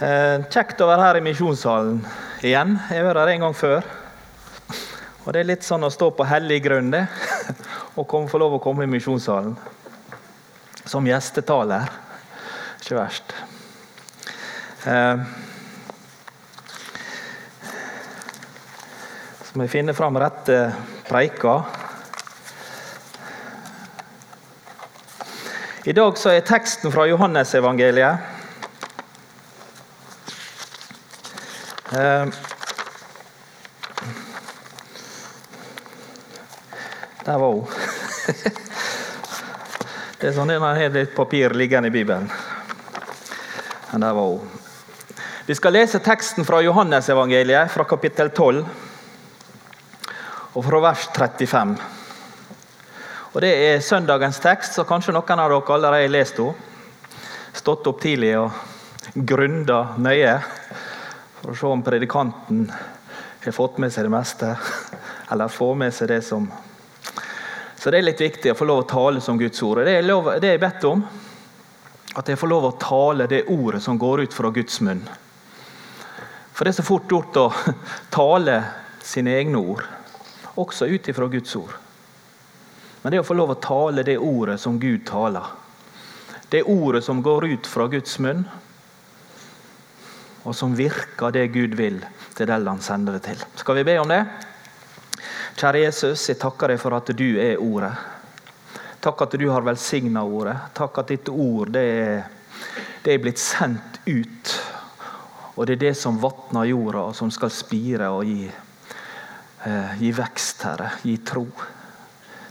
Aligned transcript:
Eh, 0.00 0.46
kjekt 0.48 0.78
å 0.80 0.86
være 0.88 1.02
her 1.04 1.16
i 1.18 1.24
misjonssalen 1.26 1.98
igjen. 2.40 2.70
Jeg 2.88 3.02
har 3.02 3.04
vært 3.10 3.20
her 3.20 3.32
en 3.34 3.42
gang 3.44 3.56
før. 3.56 3.88
Og 5.26 5.34
Det 5.34 5.42
er 5.42 5.50
litt 5.50 5.66
sånn 5.66 5.84
å 5.84 5.90
stå 5.92 6.08
på 6.16 6.24
hellig 6.24 6.62
grunn 6.64 6.88
det, 6.94 7.02
og 8.00 8.08
få 8.08 8.40
lov 8.40 8.56
å 8.56 8.62
komme 8.64 8.86
i 8.86 8.88
misjonssalen. 8.88 9.52
Som 10.88 11.04
gjestetaler. 11.04 11.84
Ikke 12.80 12.96
verst. 12.96 13.36
Eh, 14.88 15.20
så 19.44 19.52
må 19.52 19.68
jeg 19.68 19.76
finne 19.76 19.92
fram 19.92 20.16
rette 20.16 20.62
preika. 21.12 21.60
I 25.84 25.92
dag 25.92 26.16
så 26.16 26.32
er 26.32 26.44
teksten 26.48 26.88
fra 26.88 27.04
Johannesevangeliet. 27.12 28.39
Der 31.90 32.30
var 37.24 37.52
hun. 37.52 37.66
Det 40.20 40.28
er 40.28 40.34
sånn 40.36 40.52
man 40.60 40.76
har 40.76 40.92
litt 40.94 41.14
papir 41.16 41.54
liggende 41.56 41.88
i 41.90 41.94
Bibelen. 41.94 42.28
Men 43.90 44.04
der 44.04 44.14
var 44.14 44.28
hun. 44.36 44.46
Vi 45.48 45.54
skal 45.58 45.74
lese 45.74 45.98
teksten 46.04 46.46
fra 46.46 46.60
Johannesevangeliet, 46.62 47.72
fra 47.74 47.84
kapittel 47.88 48.30
12, 48.30 48.62
og 50.54 50.64
fra 50.66 50.82
vers 50.84 51.08
35. 51.16 51.74
Og 53.32 53.40
Det 53.42 53.50
er 53.50 53.82
søndagens 53.82 54.38
tekst, 54.42 54.74
så 54.78 54.86
kanskje 54.86 55.14
noen 55.16 55.42
av 55.42 55.50
dere 55.50 55.74
allerede 55.74 56.06
har 56.06 56.14
lest 56.14 56.36
den. 56.38 56.54
Stått 57.54 57.86
opp 57.90 57.98
tidlig 58.02 58.36
og 58.38 58.50
grunda 59.26 59.96
nøye 59.98 60.38
for 61.40 61.52
å 61.52 61.56
se 61.56 61.66
om 61.66 61.82
predikanten 61.82 62.66
har 63.44 63.52
fått 63.56 63.78
med 63.80 63.92
seg 63.92 64.04
det 64.04 64.12
meste, 64.12 64.50
eller 65.32 65.48
får 65.48 65.78
med 65.80 65.94
seg 65.94 66.12
det 66.12 66.20
som 66.26 66.50
Så 67.80 67.88
det 67.88 67.96
er 67.98 68.04
litt 68.04 68.20
viktig 68.20 68.50
å 68.52 68.58
få 68.58 68.66
lov 68.68 68.82
å 68.82 68.88
tale 68.88 69.22
som 69.24 69.38
Guds 69.40 69.62
ord. 69.64 69.78
Det 69.88 69.94
er 69.96 70.02
lov, 70.04 70.26
det 70.36 70.50
jeg 70.50 70.60
bedt 70.60 70.82
om, 70.84 71.00
at 72.12 72.28
jeg 72.28 72.36
får 72.36 72.50
lov 72.50 72.66
å 72.68 72.76
tale 72.76 73.24
det 73.30 73.46
ordet 73.48 73.80
som 73.80 73.96
går 73.96 74.26
ut 74.26 74.36
fra 74.36 74.50
Guds 74.52 74.82
munn. 74.84 75.00
For 76.52 76.68
det 76.68 76.74
er 76.74 76.76
så 76.82 76.84
fort 76.84 77.08
gjort 77.08 77.38
å 77.40 77.46
tale 78.18 78.58
sine 79.00 79.32
egne 79.38 79.62
ord, 79.64 79.80
også 80.60 80.90
ut 80.92 81.08
ifra 81.08 81.30
Guds 81.32 81.56
ord. 81.56 81.72
Men 83.00 83.14
det 83.14 83.22
å 83.22 83.24
få 83.24 83.38
lov 83.38 83.54
å 83.54 83.60
tale 83.64 84.04
det 84.04 84.18
ordet 84.20 84.58
som 84.60 84.76
Gud 84.76 85.06
taler, 85.08 85.48
det 86.52 86.66
ordet 86.68 87.00
som 87.06 87.24
går 87.24 87.48
ut 87.54 87.70
fra 87.70 87.88
Guds 87.88 88.18
munn, 88.20 88.44
og 90.42 90.56
som 90.56 90.76
virker 90.76 91.34
det 91.34 91.48
Gud 91.52 91.74
vil 91.76 92.00
til 92.36 92.48
den 92.48 92.68
han 92.68 92.80
sender 92.80 93.18
det 93.18 93.26
til. 93.28 93.42
Skal 93.60 93.80
vi 93.80 93.84
be 93.84 93.98
om 94.00 94.08
det? 94.08 94.22
Kjære 95.60 95.84
Jesus, 95.84 96.28
jeg 96.30 96.38
takker 96.40 96.72
deg 96.72 96.80
for 96.80 96.96
at 96.96 97.10
du 97.16 97.26
er 97.42 97.60
ordet. 97.60 97.92
Takk 99.00 99.22
at 99.26 99.36
du 99.40 99.46
har 99.50 99.64
velsigna 99.64 100.22
ordet. 100.24 100.56
Takk 100.76 101.02
at 101.02 101.12
ditt 101.12 101.28
ord 101.32 101.72
det 101.74 101.84
er, 102.00 102.22
det 103.04 103.14
er 103.14 103.22
blitt 103.24 103.40
sendt 103.40 104.00
ut. 104.06 104.54
Og 105.56 105.66
det 105.66 105.76
er 105.76 105.82
det 105.88 105.94
som 105.98 106.20
vatner 106.20 106.68
jorda, 106.70 107.02
og 107.10 107.16
som 107.16 107.32
skal 107.32 107.52
spire 107.52 108.08
og 108.14 108.24
gi, 108.24 108.46
eh, 109.66 109.92
gi 110.00 110.12
vekst, 110.16 110.64
Herre. 110.64 110.92
Gi 111.04 111.18
tro. 111.24 111.44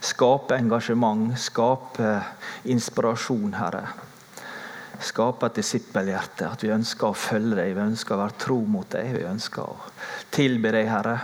Skape 0.02 0.58
engasjement, 0.58 1.34
skape 1.40 2.12
inspirasjon, 2.70 3.54
Herre. 3.58 3.88
Skape 5.00 5.48
et 5.48 5.60
disippelhjerte. 5.60 6.50
At 6.50 6.64
vi 6.66 6.74
ønsker 6.76 7.10
å 7.10 7.18
følge 7.18 7.58
deg, 7.62 7.74
vi 7.78 7.86
ønsker 7.86 8.16
å 8.16 8.22
være 8.24 8.40
tro 8.42 8.60
mot 8.68 8.90
deg. 8.92 9.14
Vi 9.16 9.28
ønsker 9.30 9.64
å 9.64 9.78
tilbe 10.36 10.74
deg, 10.76 10.90
Herre. 10.92 11.18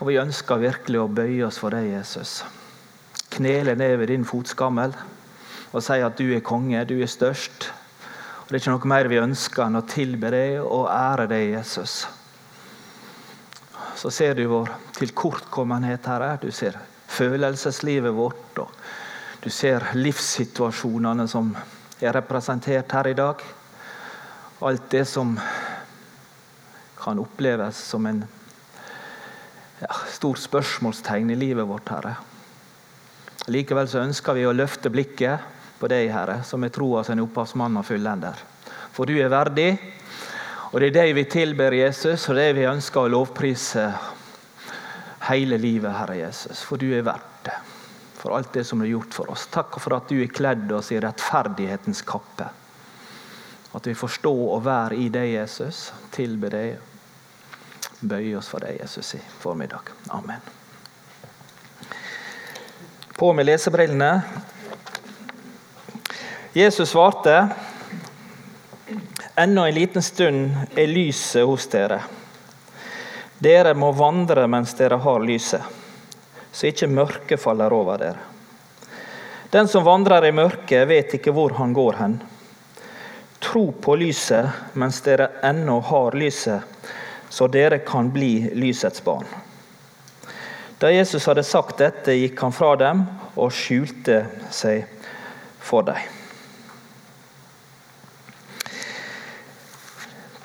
Og 0.00 0.10
vi 0.10 0.20
ønsker 0.20 0.60
virkelig 0.60 1.00
å 1.00 1.10
bøye 1.12 1.46
oss 1.48 1.60
for 1.60 1.76
deg, 1.76 1.88
Jesus. 1.94 2.40
Knele 3.30 3.76
ned 3.78 3.96
ved 4.00 4.12
din 4.12 4.28
fotskammel 4.28 4.96
og 5.70 5.84
si 5.86 6.00
at 6.02 6.18
du 6.18 6.32
er 6.34 6.42
konge, 6.42 6.80
du 6.84 6.96
er 6.98 7.10
størst. 7.10 7.68
Og 8.42 8.48
Det 8.48 8.56
er 8.56 8.62
ikke 8.64 8.72
noe 8.74 8.90
mer 8.90 9.08
vi 9.08 9.20
ønsker 9.22 9.68
enn 9.68 9.78
å 9.78 9.86
tilbe 9.86 10.32
deg 10.34 10.56
og 10.64 10.88
ære 10.90 11.28
deg, 11.30 11.52
Jesus 11.54 12.00
så 14.00 14.10
ser 14.10 14.34
du 14.34 14.46
vår 14.48 14.70
tilkortkommenhet, 14.96 16.06
Herre. 16.08 16.38
Du 16.40 16.48
ser 16.54 16.78
følelseslivet 17.10 18.14
vårt. 18.16 18.58
og 18.58 18.70
Du 19.40 19.48
ser 19.50 19.86
livssituasjonene 19.96 21.24
som 21.28 21.54
er 22.00 22.12
representert 22.12 22.92
her 22.92 23.08
i 23.08 23.16
dag. 23.16 23.40
Alt 24.60 24.90
det 24.92 25.06
som 25.08 25.32
kan 27.00 27.22
oppleves 27.22 27.78
som 27.88 28.04
en 28.06 28.20
ja, 29.80 29.94
stor 30.12 30.36
spørsmålstegn 30.36 31.32
i 31.32 31.38
livet 31.40 31.64
vårt, 31.64 31.88
Herre. 31.88 32.14
Likevel 33.48 33.88
så 33.88 34.02
ønsker 34.04 34.36
vi 34.36 34.44
å 34.44 34.52
løfte 34.52 34.92
blikket 34.92 35.48
på 35.80 35.88
deg, 35.88 36.10
Herre, 36.12 36.42
som 36.44 36.60
er 36.64 36.74
troa 36.76 37.06
en 37.08 37.24
opphavsmann 37.24 37.80
og 37.80 37.88
fullender. 37.88 38.44
For 38.92 39.08
du 39.08 39.16
er 39.16 39.32
verdig, 39.32 39.70
og 40.70 40.80
Det 40.80 40.92
er 40.92 40.98
deg 41.00 41.16
vi 41.16 41.24
tilber 41.24 41.74
Jesus, 41.74 42.28
og 42.28 42.36
det 42.36 42.52
vi 42.54 42.68
ønsker 42.68 43.00
å 43.00 43.10
lovprise 43.10 43.88
hele 45.32 45.56
livet, 45.58 45.96
Herre 45.96 46.20
Jesus. 46.20 46.60
For 46.62 46.76
du 46.76 46.92
er 46.92 47.02
verdt 47.08 47.46
det. 47.48 47.56
For 48.20 48.36
alt 48.36 48.52
det 48.52 48.66
som 48.68 48.78
du 48.78 48.84
har 48.84 48.90
gjort 48.90 49.14
for 49.16 49.30
oss. 49.32 49.46
Takk 49.50 49.80
for 49.80 49.96
at 49.96 50.08
du 50.08 50.18
har 50.20 50.32
kledd 50.34 50.72
oss 50.76 50.92
i 50.92 51.00
rettferdighetens 51.00 52.02
kappe. 52.04 52.50
At 53.72 53.86
vi 53.86 53.94
får 53.94 54.16
stå 54.20 54.32
og 54.56 54.64
være 54.66 54.98
i 55.00 55.08
deg, 55.08 55.32
Jesus. 55.38 55.86
Tilbe 56.12 56.50
deg. 56.52 56.78
Bøye 58.00 58.36
oss 58.36 58.48
for 58.52 58.64
deg, 58.64 58.80
Jesus, 58.80 59.14
i 59.16 59.20
formiddag. 59.40 59.92
Amen. 60.12 60.40
På 63.16 63.32
med 63.32 63.48
lesebrillene. 63.48 64.12
Jesus 66.52 66.90
svarte 66.90 67.48
Ennå 69.40 69.66
en 69.66 69.74
liten 69.74 70.02
stund 70.02 70.56
er 70.76 70.86
lyset 70.86 71.46
hos 71.46 71.64
dere. 71.72 72.00
Dere 73.40 73.72
må 73.78 73.92
vandre 73.96 74.44
mens 74.50 74.74
dere 74.76 74.98
har 75.00 75.22
lyset, 75.24 75.62
så 76.52 76.70
ikke 76.70 76.90
mørket 76.90 77.40
faller 77.40 77.72
over 77.72 78.00
dere. 78.00 78.26
Den 79.50 79.68
som 79.68 79.84
vandrer 79.84 80.28
i 80.28 80.32
mørket, 80.34 80.86
vet 80.88 81.14
ikke 81.18 81.32
hvor 81.34 81.56
han 81.58 81.72
går 81.74 81.96
hen. 81.98 82.20
Tro 83.42 83.70
på 83.72 83.96
lyset 83.98 84.76
mens 84.78 85.00
dere 85.02 85.30
ennå 85.42 85.80
har 85.88 86.14
lyset, 86.18 86.62
så 87.30 87.48
dere 87.50 87.80
kan 87.86 88.12
bli 88.14 88.50
lysets 88.54 89.02
barn. 89.04 89.26
Da 90.78 90.92
Jesus 90.92 91.26
hadde 91.26 91.42
sagt 91.44 91.80
dette, 91.82 92.14
gikk 92.14 92.38
han 92.40 92.54
fra 92.54 92.72
dem 92.80 93.02
og 93.34 93.52
skjulte 93.52 94.22
seg 94.54 94.86
for 95.60 95.84
dem. 95.88 95.98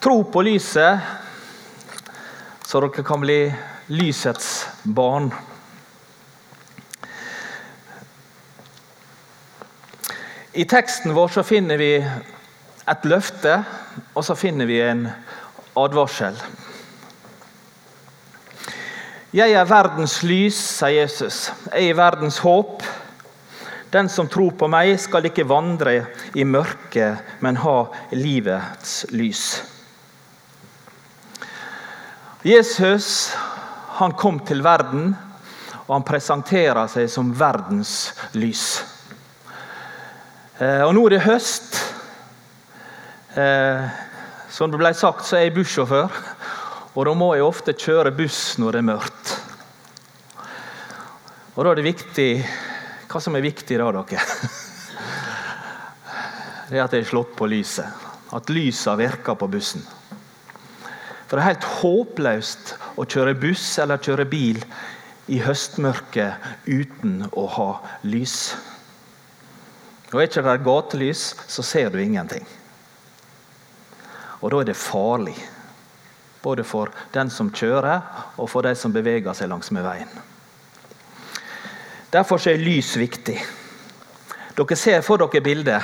Tro 0.01 0.19
på 0.29 0.43
lyset, 0.45 0.99
så 2.66 2.81
dere 2.83 3.05
kan 3.05 3.22
bli 3.23 3.39
lysets 3.93 4.66
barn. 4.83 5.31
I 10.55 10.66
teksten 10.66 11.13
vår 11.13 11.27
så 11.27 11.41
finner 11.43 11.75
vi 11.75 11.97
et 12.88 13.07
løfte, 13.11 13.57
og 14.16 14.23
så 14.23 14.38
finner 14.39 14.69
vi 14.69 14.77
en 14.79 15.01
advarsel. 15.75 16.38
Jeg 19.35 19.51
er 19.51 19.67
verdens 19.67 20.21
lys, 20.23 20.55
sier 20.77 21.01
Jesus. 21.01 21.49
Jeg 21.73 21.89
er 21.91 21.99
verdens 21.99 22.39
håp. 22.39 22.88
Den 23.91 24.07
som 24.07 24.31
tror 24.31 24.55
på 24.55 24.71
meg, 24.71 24.93
skal 24.95 25.27
ikke 25.27 25.43
vandre 25.51 25.97
i 26.31 26.47
mørket, 26.47 27.35
men 27.43 27.59
ha 27.59 27.75
livets 28.16 29.01
lys. 29.11 29.43
Jesus 32.47 33.34
han 33.99 34.16
kom 34.16 34.40
til 34.47 34.63
verden, 34.63 35.17
og 35.84 35.97
han 35.97 36.07
presenterer 36.07 36.87
seg 36.96 37.11
som 37.11 37.35
verdens 37.35 38.13
lys. 38.40 38.94
Eh, 40.55 40.81
og 40.85 40.93
Nå 40.96 41.02
er 41.07 41.17
det 41.17 41.25
høst. 41.25 41.75
Eh, 43.35 43.87
som 44.55 44.72
det 44.72 44.79
ble 44.79 44.93
sagt, 44.96 45.25
så 45.28 45.35
er 45.35 45.49
jeg 45.49 45.55
bussjåfør. 45.57 46.13
Og 46.96 47.02
da 47.09 47.13
må 47.17 47.34
jeg 47.35 47.43
ofte 47.43 47.75
kjøre 47.75 48.13
buss 48.16 48.55
når 48.61 48.78
det 48.78 48.79
er 48.79 48.87
mørkt. 48.87 49.34
Og 51.55 51.63
da 51.63 51.72
er 51.72 51.79
det 51.79 51.87
viktig 51.87 52.29
Hva 53.11 53.19
som 53.23 53.35
er 53.37 53.43
viktig 53.46 53.78
da, 53.79 53.91
dere? 53.96 54.23
Det 56.66 56.79
er 56.79 56.81
at 56.84 56.96
jeg 56.96 57.03
er 57.03 57.07
slått 57.07 57.35
på 57.37 57.46
lyset. 57.47 57.85
At 58.34 58.49
lyset 58.49 58.97
virker 58.99 59.37
på 59.37 59.47
bussen. 59.53 59.84
For 61.28 61.37
det 61.37 61.43
er 61.43 61.52
helt 61.52 61.67
håpløst 61.79 62.73
å 62.97 63.05
kjøre 63.05 63.35
buss 63.40 63.67
eller 63.84 64.02
kjøre 64.02 64.25
bil 64.28 64.59
i 65.31 65.40
høstmørket 65.46 66.66
uten 66.66 67.22
å 67.37 67.46
ha 67.55 67.69
lys. 68.09 68.55
Og 70.13 70.22
Er 70.22 70.28
ikke 70.28 70.43
det 70.46 70.63
gatelys, 70.63 71.35
så 71.47 71.63
ser 71.63 71.90
du 71.90 71.97
ingenting. 71.99 72.46
Og 74.41 74.52
da 74.52 74.59
er 74.61 74.69
det 74.69 74.78
farlig. 74.78 75.35
Både 76.41 76.63
for 76.63 76.91
den 77.13 77.29
som 77.29 77.49
kjører, 77.49 78.02
og 78.37 78.49
for 78.49 78.61
de 78.61 78.75
som 78.78 78.93
beveger 78.93 79.34
seg 79.34 79.49
langs 79.49 79.72
med 79.72 79.84
veien. 79.84 80.11
Derfor 82.13 82.40
er 82.47 82.61
lys 82.61 82.93
viktig. 82.97 83.40
Dere 84.55 84.78
ser 84.78 85.02
for 85.02 85.19
dere 85.19 85.41
bildet. 85.43 85.81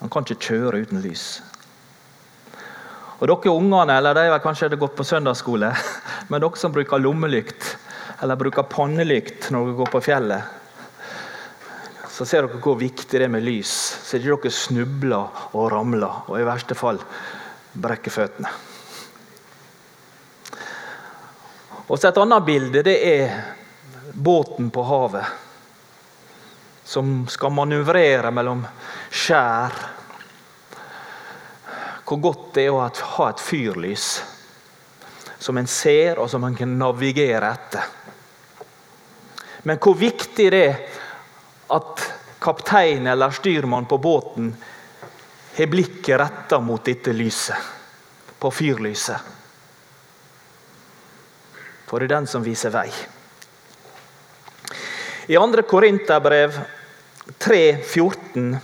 Man 0.00 0.10
kan 0.10 0.26
ikke 0.26 0.50
kjøre 0.50 0.82
uten 0.82 1.00
lys. 1.00 1.40
Og 3.20 3.28
dere 3.30 3.54
ungene, 3.54 3.94
eller 3.94 4.18
de 4.18 4.26
har 4.32 4.42
kanskje 4.42 4.74
gått 4.74 4.96
på 4.98 5.06
søndagsskole, 5.06 5.70
men 6.28 6.42
dere 6.42 6.58
som 6.58 6.74
bruker 6.74 6.98
lommelykt 6.98 7.76
eller 8.22 8.38
bruker 8.38 8.66
pannelykt 8.70 9.48
når 9.50 9.70
dere 9.70 9.78
går 9.78 9.90
på 9.94 10.02
fjellet, 10.04 10.58
så 12.22 12.28
ser 12.30 12.46
dere 12.46 12.60
hvor 12.62 12.76
viktig 12.78 13.18
det 13.18 13.24
er 13.26 13.30
med 13.34 13.42
lys, 13.42 13.70
så 14.06 14.14
ikke 14.20 14.44
dere 14.44 14.54
snubler 14.54 15.40
og 15.58 15.64
ramler 15.72 16.28
og 16.30 16.36
i 16.38 16.44
verste 16.46 16.76
fall 16.78 17.00
brekker 17.74 18.14
føttene. 18.14 18.52
Og 21.88 21.98
så 21.98 22.12
Et 22.12 22.20
annet 22.22 22.46
bilde 22.46 22.84
det 22.86 22.94
er 23.08 23.34
båten 24.14 24.70
på 24.70 24.84
havet. 24.86 25.26
Som 26.84 27.26
skal 27.26 27.50
manøvrere 27.58 28.30
mellom 28.30 28.62
skjær. 29.10 29.74
Hvor 32.06 32.22
godt 32.22 32.54
det 32.54 32.68
er 32.68 32.76
å 32.76 32.86
ha 32.86 33.28
et 33.32 33.42
fyrlys 33.42 34.08
som 35.42 35.58
en 35.58 35.66
ser, 35.66 36.22
og 36.22 36.30
som 36.30 36.44
en 36.46 36.54
kan 36.54 36.78
navigere 36.78 37.50
etter. 37.50 37.90
Men 39.66 39.82
hvor 39.82 39.98
viktig 39.98 40.52
det 40.54 40.66
er 40.70 41.00
at 41.72 42.11
kaptein 42.42 43.06
eller 43.06 43.30
styrmann 43.30 43.86
på 43.86 43.98
båten 43.98 44.50
har 45.56 45.66
blikket 45.66 46.20
retta 46.20 46.60
mot 46.60 46.84
dette 46.84 47.12
lyset, 47.12 47.56
på 48.38 48.50
fyrlyset. 48.50 49.16
For 51.86 52.00
det 52.00 52.08
er 52.08 52.14
den 52.16 52.26
som 52.26 52.44
viser 52.44 52.72
vei. 52.72 52.88
I 55.28 55.36
2. 55.36 55.62
Korinterbrev 55.68 56.56
3,14 57.38 58.56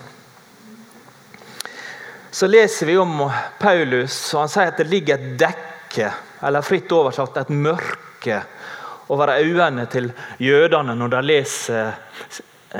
så 2.30 2.46
leser 2.46 2.86
vi 2.86 2.96
om 2.98 3.30
Paulus, 3.58 4.16
og 4.34 4.40
han 4.40 4.50
sier 4.52 4.72
at 4.72 4.80
det 4.80 4.88
ligger 4.88 5.18
et 5.18 5.38
dekke, 5.40 6.10
eller 6.46 6.64
fritt 6.66 6.92
oversatt 6.94 7.36
et 7.40 7.52
mørke, 7.52 8.42
over 9.08 9.32
øynene 9.38 9.86
til 9.88 10.10
jødene 10.42 10.94
når 10.96 11.14
de 11.14 11.22
leser 11.24 11.94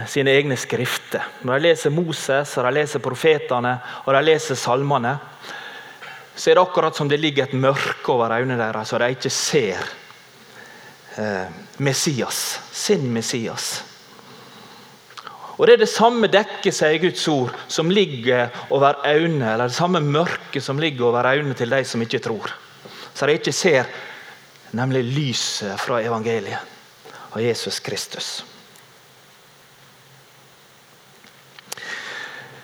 sine 0.08 0.34
egne 0.36 0.56
skrifter. 0.60 1.24
Når 1.42 1.58
de 1.58 1.68
leser 1.68 1.94
Moses, 1.94 2.56
og 2.58 2.66
de 2.66 2.74
leser 2.76 3.02
profetene 3.02 3.74
og 4.04 4.12
de 4.14 4.22
leser 4.26 4.58
salmene, 4.58 5.14
så 6.38 6.50
er 6.50 6.58
det 6.58 6.62
akkurat 6.62 6.96
som 6.96 7.08
det 7.10 7.18
ligger 7.18 7.48
et 7.48 7.58
mørke 7.58 8.12
over 8.12 8.36
øynene 8.36 8.58
deres, 8.60 8.88
så 8.88 8.98
de 9.00 9.08
ikke 9.10 9.30
ser 9.32 9.80
eh, 11.18 11.48
Messias, 11.82 12.60
sin 12.72 13.08
Messias. 13.12 13.84
Og 15.58 15.66
Det 15.66 15.74
er 15.74 15.80
det 15.82 15.90
samme 15.90 16.28
dekket 16.30 16.74
sier 16.74 17.00
Guds 17.02 17.24
ord, 17.32 17.56
som 17.66 17.90
ligger 17.90 18.52
over 18.70 19.00
øynene, 19.02 19.54
eller 19.54 19.66
det 19.66 19.74
samme 19.74 20.00
mørket 20.00 20.62
som 20.62 20.78
ligger 20.78 21.08
over 21.08 21.26
øynene 21.26 21.54
til 21.58 21.70
de 21.70 21.82
som 21.84 22.02
ikke 22.02 22.22
tror. 22.22 22.54
Så 23.14 23.26
de 23.26 23.34
ikke 23.34 23.52
ser 23.52 23.90
nemlig 24.78 25.02
lyset 25.02 25.80
fra 25.80 25.98
evangeliet 26.04 26.62
av 27.32 27.42
Jesus 27.42 27.80
Kristus. 27.80 28.44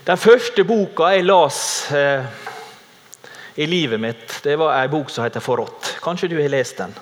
Den 0.05 0.19
første 0.21 0.67
boka 0.69 1.07
jeg 1.15 1.25
las 1.25 1.59
eh, 1.97 2.25
i 3.57 3.65
livet 3.65 3.97
mitt, 4.03 4.35
det 4.45 4.59
var 4.61 4.75
ei 4.77 4.89
bok 4.93 5.09
som 5.09 5.25
heter 5.25 5.41
'Forrådt'. 5.41 5.95
Kanskje 6.05 6.29
du 6.29 6.35
har 6.37 6.49
lest 6.53 6.77
den? 6.77 6.93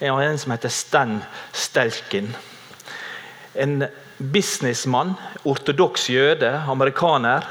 en 0.00 0.38
som 0.38 0.52
heter 0.52 0.68
Stan 0.68 1.24
Stelkin. 1.52 2.36
En 3.54 3.86
businessmann, 4.18 5.14
ortodoks 5.44 6.08
jøde, 6.10 6.52
amerikaner. 6.68 7.42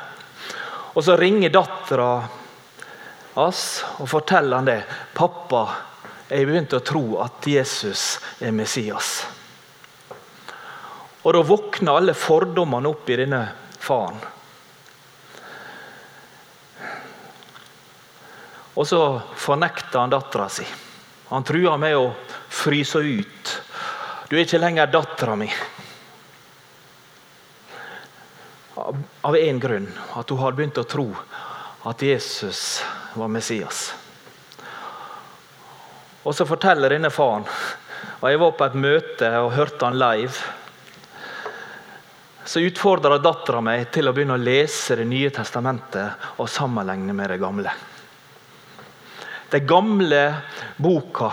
Og 0.95 1.03
Så 1.03 1.17
ringer 1.19 1.49
dattera 1.49 2.23
hans 3.35 3.83
og 3.99 4.07
forteller 4.07 4.55
han 4.55 4.65
det. 4.65 4.83
'Pappa, 5.13 5.67
jeg 6.29 6.47
begynte 6.47 6.79
å 6.79 6.85
tro 6.87 7.19
at 7.19 7.47
Jesus 7.47 8.19
er 8.39 8.51
Messias.' 8.51 9.25
Og 11.23 11.33
Da 11.33 11.41
våkner 11.41 11.97
alle 11.97 12.13
fordommene 12.13 12.87
opp 12.87 13.09
i 13.09 13.15
denne 13.15 13.43
faren. 13.79 14.36
Og 18.77 18.85
så 18.85 19.01
fornekter 19.35 19.99
han 19.99 20.13
dattera 20.13 20.45
si. 20.53 20.65
Han 21.31 21.43
truer 21.43 21.79
med 21.81 21.97
å 21.97 22.11
fryse 22.53 23.01
ut. 23.01 23.53
Du 24.29 24.35
er 24.37 24.45
ikke 24.45 24.61
lenger 24.61 24.91
dattera 24.93 25.33
mi. 25.39 25.47
Av 28.77 29.35
én 29.35 29.59
grunn. 29.59 29.89
At 30.13 30.29
hun 30.29 30.43
har 30.43 30.53
begynt 30.53 30.77
å 30.77 30.85
tro 30.85 31.07
at 31.89 32.05
Jesus 32.05 32.83
var 33.17 33.33
Messias. 33.33 33.89
Og 36.27 36.35
Så 36.35 36.45
forteller 36.45 36.93
denne 36.93 37.09
faren 37.09 37.47
og 38.17 38.29
Jeg 38.29 38.39
var 38.41 38.55
på 38.57 38.65
et 38.65 38.77
møte 38.77 39.27
og 39.41 39.53
hørte 39.53 39.85
han 39.85 39.97
live. 39.97 40.37
Så 42.45 42.61
utfordra 42.63 43.17
dattera 43.17 43.61
meg 43.61 43.89
til 43.93 44.07
å 44.07 44.13
begynne 44.15 44.37
å 44.37 44.41
lese 44.41 44.95
Det 44.95 45.05
nye 45.05 45.29
testamentet 45.33 46.33
og 46.37 46.49
sammenligne 46.49 47.13
med 47.13 47.33
det 47.33 47.41
gamle. 47.41 47.73
Den 49.49 49.67
gamle 49.67 50.21
boka 50.77 51.31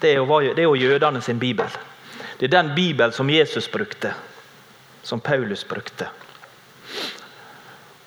det 0.00 0.14
er, 0.14 0.22
jo, 0.22 0.40
jo 0.40 0.74
jødene 0.74 1.20
sin 1.20 1.38
bibel. 1.38 1.68
Det 2.38 2.46
er 2.48 2.62
den 2.62 2.74
bibelen 2.74 3.12
som 3.12 3.30
Jesus 3.30 3.68
brukte, 3.68 4.14
som 5.02 5.20
Paulus 5.20 5.64
brukte. 5.68 6.08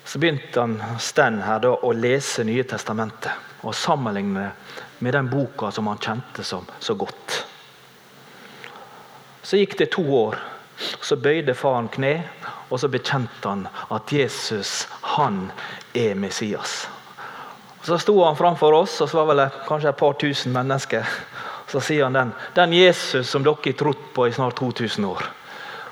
Så 0.04 0.20
begynte 0.20 0.60
han 0.60 0.80
Sten 1.00 1.42
her 1.46 1.60
da, 1.62 1.74
å 1.74 1.92
lese 1.94 2.44
Nye 2.46 2.66
testamentet 2.66 3.62
og 3.64 3.76
sammenligne 3.78 4.50
med 5.00 5.14
den 5.14 5.30
boka 5.30 5.72
som 5.72 5.88
han 5.88 6.02
kjente 6.02 6.44
som 6.44 6.66
så 6.80 6.96
godt. 6.98 7.38
Så 9.44 9.58
gikk 9.58 9.78
det 9.78 9.92
to 9.94 10.04
år. 10.18 10.40
Så 11.02 11.16
bøyde 11.22 11.54
faren 11.54 11.88
kne, 11.94 12.16
og 12.74 12.80
så 12.82 12.90
bekjente 12.90 13.46
han 13.48 13.68
at 13.94 14.12
Jesus, 14.12 14.88
han 15.14 15.52
er 15.94 16.16
Messias. 16.18 16.88
Så 17.84 17.98
sto 18.00 18.24
han 18.24 18.38
framfor 18.40 18.74
oss, 18.74 19.02
og 19.02 19.10
så 19.10 19.20
var 19.20 19.34
vel 19.34 19.42
kanskje 19.68 19.92
et 19.92 20.00
par 20.00 20.14
tusen 20.20 20.54
mennesker. 20.56 21.08
Så 21.68 21.82
sier 21.84 22.06
han 22.06 22.16
den, 22.16 22.32
den 22.56 22.74
Jesus 22.78 23.30
som 23.30 23.44
dere 23.44 23.60
har 23.60 23.76
trodd 23.80 24.08
på 24.16 24.28
i 24.28 24.34
snart 24.36 24.56
2000 24.60 25.06
år, 25.06 25.26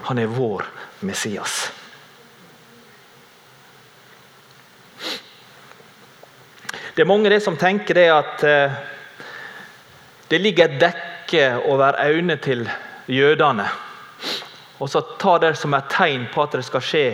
han 0.08 0.20
er 0.20 0.32
vår 0.32 0.64
Messias. 1.04 1.72
Det 6.96 7.04
er 7.04 7.10
mange 7.10 7.32
det 7.32 7.42
som 7.44 7.58
tenker 7.60 7.96
det 7.96 8.08
at 8.12 8.44
eh, 8.44 8.80
det 10.32 10.40
ligger 10.40 10.68
et 10.68 10.80
dekke 10.80 11.46
over 11.72 12.00
øynene 12.00 12.36
til 12.40 12.66
jødene. 13.08 13.68
Og 14.80 14.90
så 14.90 15.02
tar 15.20 15.40
det 15.44 15.56
som 15.60 15.74
et 15.76 15.92
tegn 15.92 16.28
på 16.34 16.44
at 16.44 16.56
det 16.58 16.66
skal 16.68 16.84
skje 16.84 17.06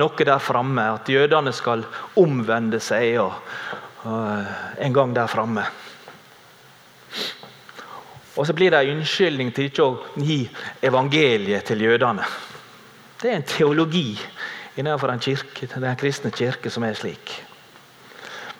noe 0.00 0.24
der 0.24 0.40
framme. 0.40 0.84
At 0.96 1.08
jødene 1.08 1.52
skal 1.52 1.84
omvende 2.16 2.80
seg 2.80 3.18
og, 3.20 3.36
en 4.08 4.94
gang 4.94 5.14
der 5.16 5.30
framme. 5.30 5.64
Og 8.38 8.46
så 8.46 8.54
blir 8.54 8.70
det 8.70 8.84
en 8.84 9.00
unnskyldning 9.00 9.50
til 9.54 9.66
ikke 9.68 9.84
å 9.84 10.22
gi 10.22 10.44
evangeliet 10.86 11.66
til 11.66 11.82
jødene. 11.82 12.26
Det 13.18 13.32
er 13.32 13.40
en 13.40 13.48
teologi 13.50 14.12
innenfor 14.78 15.10
den, 15.10 15.22
kirke, 15.22 15.66
den 15.66 15.98
kristne 15.98 16.30
kirke 16.30 16.70
som 16.70 16.86
er 16.86 16.94
slik. 16.94 17.34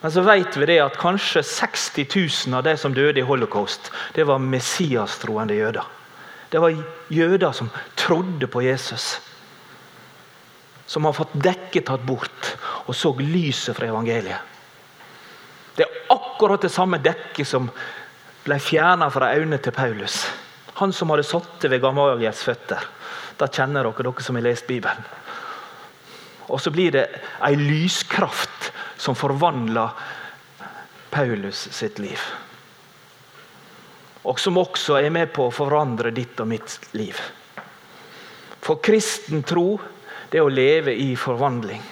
Men 0.00 0.14
så 0.14 0.22
vet 0.26 0.56
vi 0.58 0.66
det 0.70 0.80
at 0.82 0.98
kanskje 0.98 1.44
60 1.46 2.10
000 2.50 2.58
av 2.58 2.66
de 2.66 2.74
som 2.78 2.94
døde 2.94 3.22
i 3.22 3.26
holocaust, 3.26 3.90
det 4.14 4.26
var 4.26 4.42
messiastroende 4.42 5.54
jøder. 5.58 5.86
Det 6.50 6.60
var 6.62 6.74
jøder 7.12 7.52
som 7.52 7.70
trodde 7.98 8.46
på 8.50 8.62
Jesus. 8.66 9.18
Som 10.86 11.04
har 11.04 11.14
fått 11.14 11.34
dekket 11.34 11.86
tatt 11.90 12.06
bort 12.06 12.54
og 12.86 12.94
så 12.96 13.12
lyset 13.20 13.76
fra 13.76 13.90
evangeliet. 13.90 14.57
Det 15.78 15.86
er 15.86 16.10
akkurat 16.10 16.62
det 16.62 16.72
samme 16.74 16.98
dekket 16.98 17.46
som 17.46 17.70
ble 18.42 18.58
fjerna 18.58 19.06
fra 19.14 19.30
øynene 19.36 19.60
til 19.62 19.74
Paulus. 19.76 20.24
Han 20.80 20.92
som 20.94 21.10
hadde 21.12 21.26
sittet 21.26 21.70
ved 21.70 21.82
Gamaliels 21.82 22.42
føtter. 22.42 22.82
Da 23.38 23.46
kjenner 23.46 23.86
dere, 23.86 24.02
dere 24.10 24.24
som 24.24 24.38
har 24.38 24.46
lest 24.46 24.66
Bibelen. 24.66 25.06
Og 26.48 26.60
så 26.62 26.72
blir 26.74 26.94
det 26.94 27.04
ei 27.44 27.54
lyskraft 27.60 28.72
som 28.98 29.14
forvandler 29.18 29.94
Paulus 31.12 31.68
sitt 31.76 32.00
liv. 32.02 32.18
Og 34.26 34.40
som 34.40 34.58
også 34.58 34.98
er 34.98 35.12
med 35.14 35.30
på 35.32 35.46
å 35.46 35.54
forandre 35.54 36.10
ditt 36.14 36.40
og 36.40 36.50
mitt 36.50 36.90
liv. 36.98 37.20
For 38.64 38.80
kristen 38.82 39.44
tro 39.46 39.78
det 40.32 40.40
er 40.40 40.44
å 40.44 40.52
leve 40.52 40.92
i 40.92 41.14
forvandling. 41.16 41.84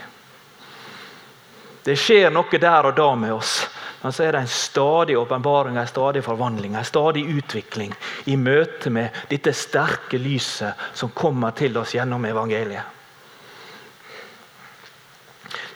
Det 1.87 1.95
skjer 1.95 2.33
noe 2.35 2.59
der 2.59 2.89
og 2.89 2.97
da 2.99 3.13
med 3.15 3.37
oss. 3.37 3.61
Men 4.03 4.13
så 4.13 4.25
er 4.27 4.35
det 4.35 4.41
en 4.43 4.51
stadig 4.51 5.15
åpenbaring, 5.19 5.77
en 5.77 5.87
stadig 5.87 6.25
forvandling, 6.25 6.75
en 6.75 6.85
stadig 6.85 7.23
utvikling 7.31 7.95
i 8.27 8.35
møte 8.37 8.91
med 8.91 9.15
dette 9.31 9.55
sterke 9.55 10.19
lyset 10.19 10.75
som 10.95 11.15
kommer 11.15 11.55
til 11.55 11.79
oss 11.79 11.95
gjennom 11.95 12.27
evangeliet. 12.27 12.83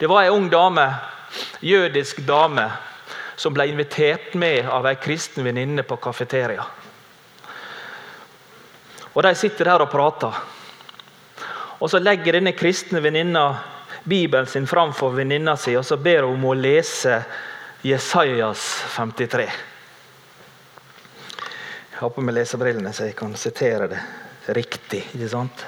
Det 0.01 0.09
var 0.11 0.25
ei 0.25 0.35
ung 0.35 0.51
dame, 0.51 0.89
jødisk 1.61 2.23
dame 2.27 2.67
som 3.39 3.55
ble 3.55 3.69
invitert 3.71 4.35
med 4.35 4.67
av 4.67 4.87
ei 4.91 4.97
kristen 4.99 5.47
venninne 5.47 5.87
på 5.87 5.99
kafeteria. 6.03 6.65
Og 9.15 9.23
De 9.23 9.35
sitter 9.35 9.71
der 9.71 9.85
og 9.87 9.93
prater. 9.93 10.35
Og 11.81 11.91
Så 11.91 11.99
legger 12.03 12.33
denne 12.39 12.53
kristne 12.53 13.03
venninna 13.03 13.45
Bibelen 14.05 14.47
sin 14.47 14.67
framfor 14.67 15.11
venninna 15.11 15.57
si 15.57 15.77
og 15.77 15.85
så 15.87 15.97
ber 16.01 16.23
hun 16.23 16.39
om 16.39 16.45
å 16.53 16.55
lese 16.57 17.23
Jesajas 17.83 18.65
53. 18.97 19.45
Jeg 21.91 21.99
har 22.01 22.11
på 22.13 22.25
meg 22.25 22.35
lesebrillene, 22.39 22.93
så 22.97 23.11
jeg 23.11 23.17
kan 23.17 23.37
sitere 23.37 23.91
det 23.93 24.01
riktig. 24.57 25.05
ikke 25.15 25.29
sant? 25.29 25.67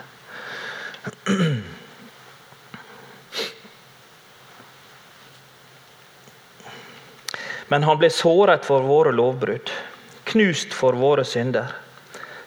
Men 7.68 7.84
han 7.88 7.98
ble 8.00 8.10
såret 8.12 8.64
for 8.68 8.84
våre 8.84 9.12
lovbrudd, 9.16 9.70
knust 10.32 10.72
for 10.76 10.96
våre 10.96 11.24
synder. 11.24 11.72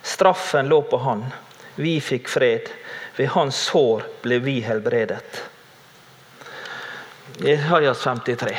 Straffen 0.06 0.70
lå 0.70 0.82
på 0.86 0.98
han, 1.02 1.26
vi 1.76 1.98
fikk 2.02 2.30
fred. 2.30 2.70
Ved 3.16 3.32
hans 3.34 3.58
sår 3.72 4.04
ble 4.22 4.42
vi 4.44 4.60
helbredet. 4.62 5.55
Jesajas 7.38 8.04
53. 8.04 8.58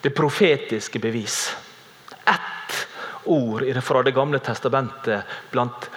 Det 0.00 0.10
profetiske 0.10 0.98
bevis. 0.98 1.56
Ett 2.24 2.86
ord 3.24 3.82
fra 3.82 4.02
Det 4.02 4.10
gamle 4.10 4.38
testamentet 4.38 5.24
blant 5.50 5.90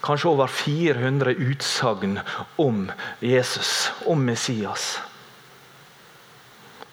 kanskje 0.00 0.28
over 0.28 0.46
400 0.46 1.30
utsagn 1.30 2.20
om 2.56 2.92
Jesus, 3.20 3.92
om 4.06 4.24
Messias 4.24 5.00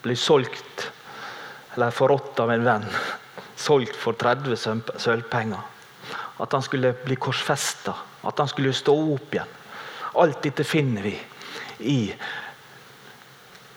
blir 0.01 0.15
solgt 0.15 0.91
eller 1.73 1.91
forrådt 1.91 2.39
av 2.39 2.51
en 2.51 2.63
venn. 2.63 2.85
Solgt 3.55 3.95
for 3.95 4.13
30 4.13 4.99
sølvpenger. 4.99 5.63
At 6.37 6.51
han 6.51 6.61
skulle 6.61 6.93
bli 7.05 7.15
korsfesta, 7.15 7.95
at 8.21 8.39
han 8.39 8.47
skulle 8.51 8.73
stå 8.73 8.93
opp 9.15 9.33
igjen. 9.33 9.55
Alt 10.13 10.43
dette 10.43 10.63
finner 10.63 11.01
vi 11.01 11.15
i 11.79 12.13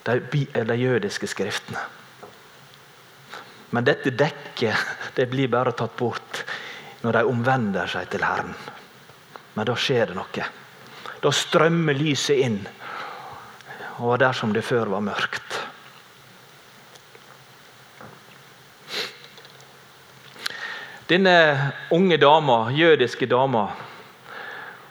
de, 0.02 0.46
de 0.64 0.76
jødiske 0.76 1.26
skriftene. 1.26 1.80
Men 3.70 3.84
dette 3.84 4.10
dekket 4.16 5.14
det 5.16 5.28
blir 5.28 5.50
bare 5.52 5.74
tatt 5.76 5.96
bort 5.98 6.44
når 7.02 7.18
de 7.18 7.24
omvender 7.28 7.90
seg 7.90 8.08
til 8.12 8.24
Herren. 8.24 8.54
Men 9.54 9.68
da 9.68 9.74
skjer 9.76 10.10
det 10.10 10.16
noe. 10.16 10.46
Da 11.20 11.32
strømmer 11.34 11.96
lyset 11.98 12.44
inn. 12.46 12.60
Og 13.98 14.18
der 14.22 14.32
som 14.32 14.54
det 14.54 14.62
før 14.64 14.94
var 14.94 15.02
mørkt. 15.04 15.58
Denne 21.08 21.36
unge 21.90 22.18
dama, 22.20 22.68
jødiske 22.70 23.26
dama 23.26 23.70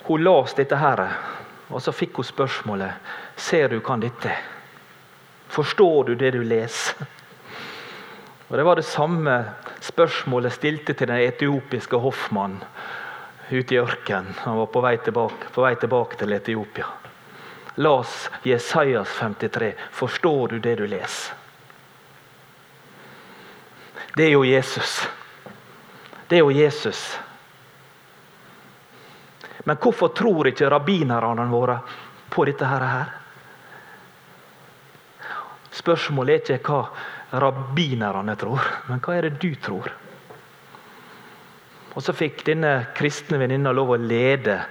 hun 0.07 0.23
las 0.23 0.53
dette 0.55 0.75
her, 0.79 1.01
og 1.69 1.81
så 1.83 1.91
fikk 1.91 2.19
hun 2.19 2.27
spørsmålet 2.27 3.13
Ser 3.37 3.69
du 3.69 3.79
kan 3.83 4.01
dette? 4.01 4.31
Forstår 5.51 6.03
du 6.03 6.15
det 6.15 6.31
du 6.35 6.41
leser? 6.43 7.05
Og 8.47 8.57
Det 8.57 8.63
var 8.65 8.75
det 8.75 8.85
samme 8.85 9.33
spørsmålet 9.81 10.53
stilte 10.53 10.93
til 10.93 11.07
den 11.07 11.19
etiopiske 11.27 11.97
hoffmannen 11.99 12.63
ute 13.51 13.75
i 13.75 13.79
ørkenen. 13.79 14.35
Han 14.43 14.57
var 14.57 14.65
på 14.71 14.81
vei, 14.81 14.97
tilbake, 14.97 15.51
på 15.53 15.61
vei 15.63 15.75
tilbake 15.75 16.17
til 16.19 16.33
Etiopia. 16.33 16.87
Las 17.77 18.29
Jesajas 18.43 19.07
53. 19.19 19.73
Forstår 19.91 20.47
du 20.47 20.59
det 20.59 20.77
du 20.77 20.85
leser? 20.85 21.35
Det 24.17 24.25
er 24.25 24.31
jo 24.31 24.43
Jesus 24.43 25.07
det 26.29 26.35
er 26.35 26.43
jo 26.43 26.51
Jesus. 26.51 27.19
Men 29.67 29.79
hvorfor 29.83 30.13
tror 30.15 30.47
ikke 30.47 30.69
rabbinerne 30.71 31.45
våre 31.51 31.77
på 32.31 32.45
dette 32.47 32.67
her? 32.71 33.09
Spørsmålet 35.75 36.49
er 36.49 36.59
ikke 36.61 36.71
hva 36.71 37.39
rabbinerne 37.43 38.35
tror, 38.39 38.63
men 38.87 39.01
hva 39.03 39.17
er 39.17 39.27
det 39.27 39.41
du 39.43 39.51
tror? 39.59 39.91
Og 41.97 42.03
Så 42.03 42.13
fikk 42.15 42.45
denne 42.47 42.93
kristne 42.95 43.39
venninna 43.41 43.73
lov 43.75 43.91
å 43.95 43.99
lede 43.99 44.61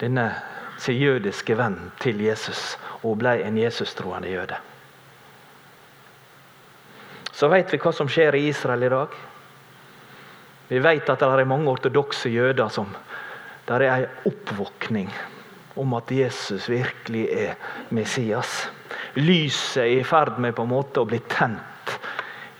denne 0.00 0.26
sin 0.80 0.98
jødiske 0.98 1.54
venn 1.54 1.78
til 2.02 2.20
Jesus, 2.24 2.76
og 3.06 3.20
ble 3.22 3.36
en 3.44 3.58
Jesus-troende 3.60 4.30
jøde. 4.32 4.58
Så 7.32 7.48
vet 7.52 7.70
vi 7.70 7.78
hva 7.78 7.92
som 7.94 8.10
skjer 8.10 8.34
i 8.34 8.48
Israel 8.50 8.82
i 8.82 8.90
dag. 8.90 9.14
Vi 10.68 10.80
vet 10.82 11.10
at 11.10 11.22
det 11.22 11.28
er 11.28 11.46
mange 11.46 11.70
ortodokse 11.70 12.32
jøder 12.32 12.72
som 12.72 12.90
det 13.80 13.88
er 13.88 14.02
en 14.02 14.32
oppvåkning 14.32 15.12
om 15.80 15.94
at 15.96 16.10
Jesus 16.12 16.68
virkelig 16.68 17.28
er 17.32 17.54
Messias. 17.94 18.68
Lyset 19.14 19.82
er 19.84 20.00
i 20.00 20.04
ferd 20.04 20.36
med 20.42 20.56
på 20.56 20.66
en 20.66 20.72
måte 20.74 21.00
å 21.00 21.08
bli 21.08 21.20
tent 21.32 21.96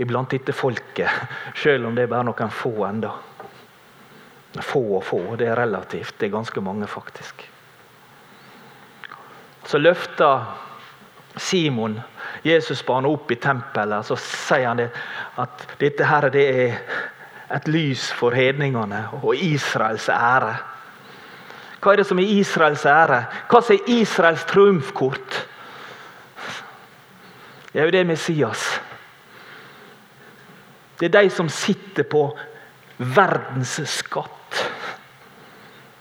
iblant 0.00 0.32
dette 0.32 0.54
folket, 0.56 1.10
selv 1.58 1.86
om 1.86 1.96
det 1.96 2.06
er 2.06 2.12
bare 2.12 2.26
noen 2.26 2.54
få 2.54 2.72
enda. 2.88 3.12
Få 4.60 4.82
og 4.98 5.04
få, 5.04 5.20
det 5.40 5.48
er 5.48 5.56
relativt. 5.56 6.18
Det 6.18 6.28
er 6.28 6.34
ganske 6.34 6.60
mange, 6.64 6.88
faktisk. 6.90 7.46
Så 9.64 9.78
løfter 9.78 10.44
Simon 11.36 12.00
Jesus 12.44 12.82
barnet 12.84 13.12
opp 13.12 13.30
i 13.30 13.38
tempelet, 13.40 14.04
så 14.04 14.16
sier 14.18 14.66
han 14.68 14.80
det, 14.82 14.88
at 15.40 15.66
dette 15.80 16.08
her 16.08 16.28
det 16.34 16.44
er 16.50 16.78
et 17.52 17.68
lys 17.68 18.08
for 18.16 18.34
hedningene 18.36 19.04
og 19.22 19.36
Israels 19.36 20.08
ære. 20.12 20.56
Hva 21.82 21.92
er 21.92 22.02
det 22.02 22.06
som 22.06 22.20
er 22.22 22.30
Israels 22.30 22.84
ære? 22.86 23.24
Hva 23.50 23.60
er 23.74 23.90
Israels 23.90 24.44
triumfkort? 24.46 25.38
Det 27.72 27.80
er 27.80 27.88
jo 27.88 27.94
det 27.94 28.06
Messias. 28.06 28.66
Det 31.00 31.08
er 31.08 31.16
de 31.22 31.30
som 31.34 31.48
sitter 31.50 32.06
på 32.06 32.28
verdens 32.98 33.80
skatt. 33.90 34.60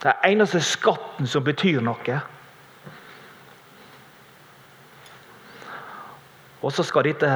Er 0.05 0.21
eneste 0.29 0.61
skatten 0.61 1.29
som 1.29 1.43
betyr 1.45 1.81
noe. 1.81 2.19
Og 6.61 6.73
så 6.73 6.85
skal 6.85 7.07
dette 7.09 7.29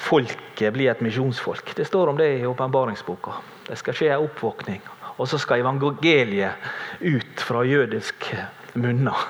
folket 0.00 0.72
bli 0.72 0.88
et 0.88 1.02
misjonsfolk. 1.04 1.74
Det 1.76 1.84
står 1.84 2.14
om 2.14 2.16
det 2.16 2.30
i 2.38 2.46
åpenbaringsboka. 2.48 3.36
Det 3.68 3.76
skal 3.76 3.96
skje 3.96 4.14
en 4.14 4.24
oppvåkning. 4.24 4.80
Og 5.18 5.28
så 5.28 5.38
skal 5.38 5.60
evangeliet 5.64 6.54
ut 7.00 7.42
fra 7.42 7.64
jødisk 7.66 8.30
munner. 8.78 9.26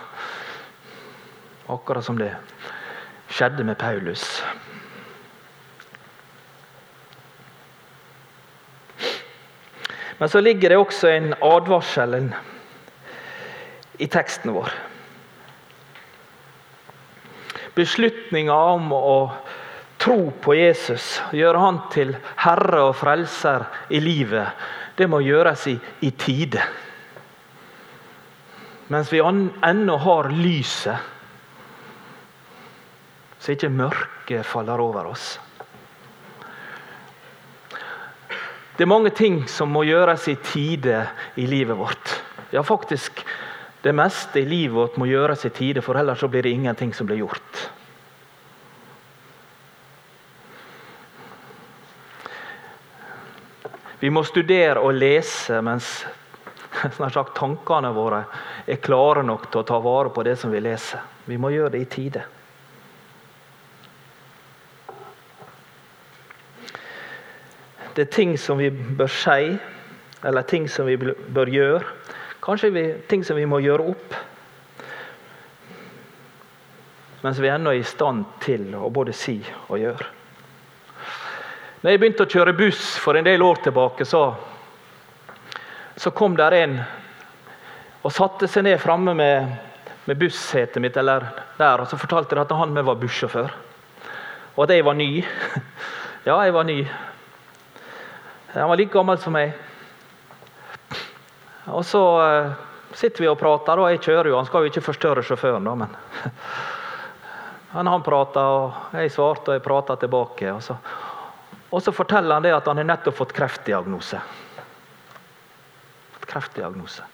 Akkurat 1.68 2.04
som 2.04 2.18
det 2.20 2.34
skjedde 3.28 3.64
med 3.64 3.78
Paulus. 3.80 4.44
Men 10.18 10.28
så 10.28 10.40
ligger 10.40 10.68
det 10.68 10.78
også 10.78 11.08
en 11.08 11.34
advarsel 11.42 12.16
i 13.98 14.06
teksten 14.10 14.52
vår. 14.54 14.72
Beslutninga 17.78 18.56
om 18.74 18.90
å 18.92 19.18
tro 20.02 20.32
på 20.42 20.56
Jesus, 20.58 21.20
gjøre 21.34 21.62
han 21.62 21.78
til 21.94 22.16
herre 22.42 22.88
og 22.88 22.96
frelser 22.98 23.66
i 23.94 24.00
livet, 24.02 24.50
det 24.98 25.06
må 25.06 25.20
gjøres 25.22 25.66
i, 25.70 25.76
i 26.02 26.10
tide. 26.18 26.62
Mens 28.88 29.12
vi 29.12 29.20
ennå 29.22 29.96
har 30.00 30.30
lyset, 30.32 30.96
så 33.38 33.54
ikke 33.54 33.70
mørket 33.70 34.46
faller 34.48 34.80
over 34.82 35.12
oss. 35.12 35.36
Det 38.78 38.86
er 38.86 38.90
mange 38.90 39.10
ting 39.14 39.42
som 39.50 39.70
må 39.74 39.84
gjøres 39.86 40.28
i 40.30 40.36
tide 40.38 41.02
i 41.38 41.46
livet 41.50 41.78
vårt. 41.78 42.14
Ja, 42.54 42.62
faktisk 42.62 43.24
det 43.82 43.94
meste 43.94 44.40
i 44.40 44.46
livet 44.48 44.74
vårt 44.76 44.98
må 44.98 45.06
gjøres 45.10 45.44
i 45.46 45.50
tide, 45.54 45.82
for 45.82 45.98
ellers 45.98 46.22
blir 46.30 46.46
det 46.46 46.54
ingenting 46.54 46.94
som 46.94 47.06
blir 47.06 47.22
gjort. 47.24 47.57
Vi 54.00 54.10
må 54.14 54.22
studere 54.22 54.78
og 54.78 54.94
lese 54.94 55.58
mens 55.64 55.88
sagt, 56.98 57.34
tankene 57.34 57.90
våre 57.96 58.22
er 58.68 58.82
klare 58.82 59.24
nok 59.26 59.48
til 59.50 59.62
å 59.62 59.66
ta 59.66 59.78
vare 59.82 60.12
på 60.14 60.22
det 60.26 60.36
som 60.38 60.52
vi 60.54 60.62
leser. 60.62 61.02
Vi 61.26 61.38
må 61.40 61.50
gjøre 61.50 61.74
det 61.74 61.82
i 61.82 61.88
tide. 61.90 62.24
Det 67.96 68.04
er 68.06 68.12
ting 68.14 68.36
som 68.38 68.60
vi 68.60 68.70
bør 68.70 69.10
si, 69.10 69.56
eller 70.22 70.46
ting 70.46 70.68
som 70.70 70.86
vi 70.86 70.94
bør 70.96 71.50
gjøre. 71.50 71.96
Kanskje 72.44 72.70
vi, 72.70 72.84
ting 73.10 73.24
som 73.26 73.34
vi 73.34 73.48
må 73.50 73.58
gjøre 73.64 73.88
opp. 73.90 74.14
Mens 77.24 77.40
vi 77.42 77.50
ennå 77.50 77.72
er 77.74 77.80
i 77.80 77.88
stand 77.88 78.22
til 78.44 78.70
å 78.78 78.86
både 78.94 79.16
si 79.16 79.40
og 79.66 79.82
gjøre. 79.82 80.06
Når 81.78 81.92
jeg 81.92 82.00
begynte 82.02 82.24
å 82.26 82.30
kjøre 82.30 82.56
buss 82.58 82.96
for 82.98 83.14
en 83.14 83.26
del 83.26 83.42
år 83.44 83.60
tilbake, 83.62 84.02
så, 84.08 84.22
så 85.94 86.10
kom 86.10 86.34
der 86.38 86.56
en 86.58 86.80
og 88.02 88.14
satte 88.14 88.48
seg 88.50 88.64
ned 88.66 88.80
framme 88.82 89.14
med, 89.14 89.52
med 90.08 90.18
bussetet 90.18 90.82
mitt 90.82 90.96
eller 90.98 91.28
der, 91.58 91.82
og 91.82 91.86
så 91.90 91.98
fortalte 92.00 92.34
de 92.34 92.42
at 92.42 92.54
han 92.58 92.74
med 92.74 92.86
var 92.86 92.98
bussjåfør. 92.98 93.54
Og 94.56 94.64
at 94.64 94.74
jeg 94.74 94.86
var 94.86 94.98
ny. 94.98 95.12
Ja, 96.26 96.34
jeg 96.44 96.52
var 96.52 96.66
ny. 96.66 96.82
Han 98.52 98.68
var 98.68 98.76
like 98.76 98.92
gammel 98.92 99.16
som 99.22 99.32
meg. 99.32 99.54
Og 101.72 101.84
så 101.86 102.02
uh, 102.20 102.50
sitter 102.92 103.22
vi 103.22 103.30
og 103.30 103.38
prater, 103.40 103.80
og 103.80 103.88
jeg 103.94 104.02
kjører 104.02 104.28
jo. 104.28 104.36
Han 104.36 104.48
skal 104.48 104.66
jo 104.66 104.72
ikke 104.72 104.82
forstørre 104.90 105.24
sjåføren, 105.24 105.64
da, 105.64 105.76
men 105.78 105.94
han, 107.76 107.88
han 107.94 108.04
prater, 108.04 108.50
og 108.58 108.98
jeg 108.98 109.14
svarte, 109.14 109.54
og 109.54 109.56
jeg 109.56 109.64
prata 109.64 109.96
tilbake. 110.02 110.50
Og 110.52 110.60
så, 110.66 110.76
og 111.70 111.82
så, 111.82 111.92
forteller 111.92 112.34
han 112.34 112.44
det 112.46 112.54
at 112.56 112.68
han 112.70 112.80
har 112.80 112.88
nettopp 112.88 113.16
fått 113.18 113.34
kreftdiagnose. 113.36 114.20
Kreftdiagnose. 116.28 117.04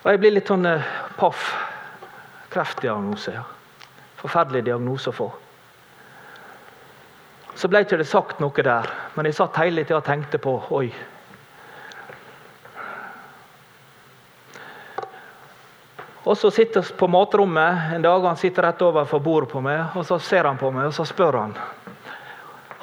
Og 0.00 0.08
jeg 0.10 0.20
blir 0.22 0.34
litt 0.34 0.50
sånn 0.50 0.66
uh, 0.66 0.90
paff. 1.18 1.52
Kreftdiagnose, 2.50 3.36
ja. 3.36 3.44
Forferdelig 4.18 4.64
diagnose 4.66 5.12
å 5.12 5.16
få. 5.16 5.28
Så 7.54 7.68
ble 7.68 7.84
ikke 7.84 7.98
det 8.00 8.08
sagt 8.08 8.40
noe 8.40 8.64
der, 8.64 8.88
men 9.14 9.28
jeg 9.28 9.36
satt 9.36 9.58
hele 9.60 9.84
tida 9.84 10.00
og 10.00 10.06
tenkte 10.06 10.40
på 10.42 10.56
Oi. 10.74 10.88
Og 16.24 16.36
Så 16.36 16.50
sitter 16.50 16.82
vi 16.82 16.96
på 16.98 17.06
matrommet 17.08 17.94
en 17.94 18.02
dag, 18.02 18.22
han 18.22 18.36
sitter 18.36 18.62
rett 18.62 18.82
overfor 18.82 19.20
bordet 19.20 19.48
på 19.50 19.60
meg. 19.60 19.96
og 19.96 20.04
Så 20.04 20.18
ser 20.18 20.44
han 20.44 20.58
på 20.58 20.70
meg 20.70 20.86
og 20.86 20.94
så 20.94 21.04
spør 21.08 21.38
han 21.40 21.56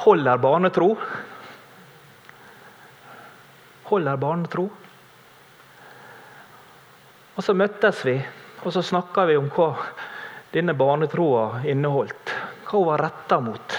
holder 0.07 0.37
barnetro. 0.37 0.95
Holder 3.89 4.17
barnetro. 4.17 4.69
Og 7.35 7.43
Så 7.43 7.53
møttes 7.53 8.01
vi, 8.05 8.15
og 8.63 8.73
så 8.73 8.81
snakka 8.81 9.27
vi 9.29 9.37
om 9.37 9.49
hva 9.53 9.73
denne 10.53 10.73
barnetroa 10.73 11.61
inneholdt. 11.69 12.33
Hva 12.67 12.79
hun 12.79 12.87
var 12.87 13.03
retta 13.05 13.39
mot. 13.43 13.77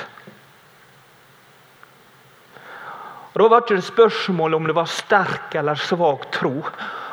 Og 3.33 3.43
Da 3.43 3.49
var 3.49 3.67
det 3.69 3.83
spørsmål 3.85 4.55
om 4.55 4.67
det 4.67 4.77
var 4.77 4.87
sterk 4.87 5.55
eller 5.55 5.75
svak 5.75 6.31
tro. 6.31 6.55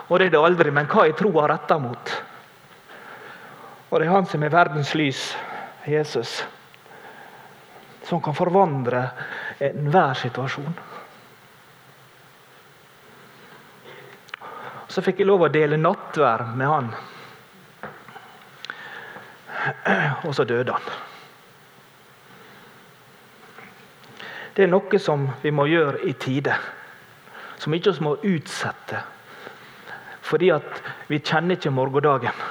Og 0.10 0.20
det 0.20 0.28
er 0.28 0.32
det 0.32 0.44
aldri, 0.44 0.72
Men 0.72 0.88
hva 0.88 1.08
er 1.08 1.14
troa 1.14 1.48
retta 1.48 1.80
mot? 1.80 2.25
Og 3.90 4.00
det 4.00 4.08
er 4.08 4.14
han 4.16 4.28
som 4.28 4.44
er 4.44 4.54
verdens 4.54 4.94
lys, 4.98 5.22
Jesus, 5.86 6.40
som 8.06 8.22
kan 8.22 8.36
forvandle 8.38 9.04
enhver 9.62 10.18
situasjon. 10.18 10.74
Så 14.90 15.04
fikk 15.04 15.20
jeg 15.22 15.28
lov 15.28 15.46
å 15.46 15.52
dele 15.52 15.78
nattvær 15.82 16.46
med 16.56 16.70
han. 16.72 16.92
Og 20.26 20.32
så 20.38 20.46
døde 20.48 20.76
han. 20.76 20.94
Det 24.56 24.64
er 24.64 24.72
noe 24.72 25.00
som 25.04 25.28
vi 25.42 25.52
må 25.52 25.66
gjøre 25.68 26.06
i 26.08 26.14
tide. 26.16 26.56
Som 27.60 27.76
ikke 27.76 27.92
vi 27.98 28.06
må 28.06 28.14
utsette. 28.24 29.02
Fordi 30.26 30.54
at 30.56 30.80
vi 31.10 31.20
kjenner 31.20 31.60
ikke 31.60 31.74
morgendagen. 31.76 32.46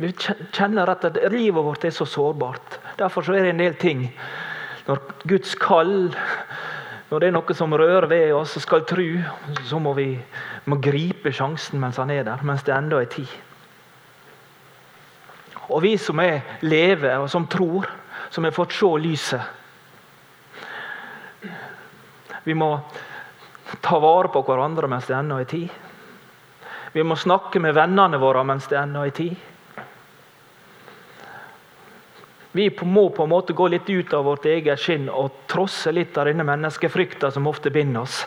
Vi 0.00 0.12
kjenner 0.52 0.88
at 0.88 1.04
livet 1.32 1.64
vårt 1.64 1.84
er 1.84 1.92
så 1.92 2.06
sårbart. 2.08 2.78
Derfor 2.98 3.26
så 3.26 3.34
er 3.36 3.44
det 3.44 3.54
en 3.54 3.60
del 3.60 3.74
ting 3.80 4.06
Når 4.86 5.00
Guds 5.28 5.54
kall 5.60 6.10
når 7.10 7.20
det 7.20 7.26
er 7.26 7.34
noe 7.34 7.54
som 7.58 7.72
rører 7.74 8.06
ved 8.06 8.32
oss 8.38 8.52
og 8.54 8.62
skal 8.62 8.84
tro, 8.86 9.04
så 9.66 9.78
må 9.82 9.96
vi 9.96 10.12
må 10.70 10.76
gripe 10.78 11.32
sjansen 11.34 11.80
mens 11.82 11.98
han 11.98 12.10
er 12.14 12.22
der, 12.22 12.42
mens 12.46 12.62
det 12.62 12.70
ennå 12.70 13.00
er 13.02 13.08
tid. 13.10 13.26
Og 15.74 15.82
vi 15.82 15.96
som 15.98 16.22
er 16.22 16.44
leve, 16.62 17.10
og 17.18 17.26
som 17.30 17.48
tror, 17.50 17.88
som 18.30 18.46
har 18.46 18.54
fått 18.54 18.76
se 18.78 18.90
lyset 19.02 19.56
Vi 22.44 22.54
må 22.54 22.70
ta 23.82 23.98
vare 24.00 24.30
på 24.32 24.42
hverandre 24.46 24.88
mens 24.88 25.06
det 25.10 25.16
ennå 25.18 25.40
er 25.42 25.50
tid. 25.50 25.68
Vi 26.94 27.02
må 27.02 27.18
snakke 27.18 27.60
med 27.60 27.74
vennene 27.76 28.18
våre 28.22 28.44
mens 28.46 28.66
det 28.70 28.78
ennå 28.80 29.02
er 29.06 29.14
tid. 29.14 29.36
Vi 32.52 32.66
må 32.82 33.08
på 33.14 33.22
en 33.22 33.30
måte 33.30 33.54
gå 33.54 33.68
litt 33.70 33.90
ut 33.90 34.14
av 34.14 34.24
vårt 34.26 34.46
eget 34.50 34.80
skinn 34.82 35.06
og 35.08 35.44
trosse 35.50 35.92
litt 35.94 36.16
av 36.18 36.26
denne 36.26 36.46
menneskefrykta 36.46 37.30
som 37.30 37.46
ofte 37.46 37.70
binder 37.70 38.02
oss. 38.02 38.24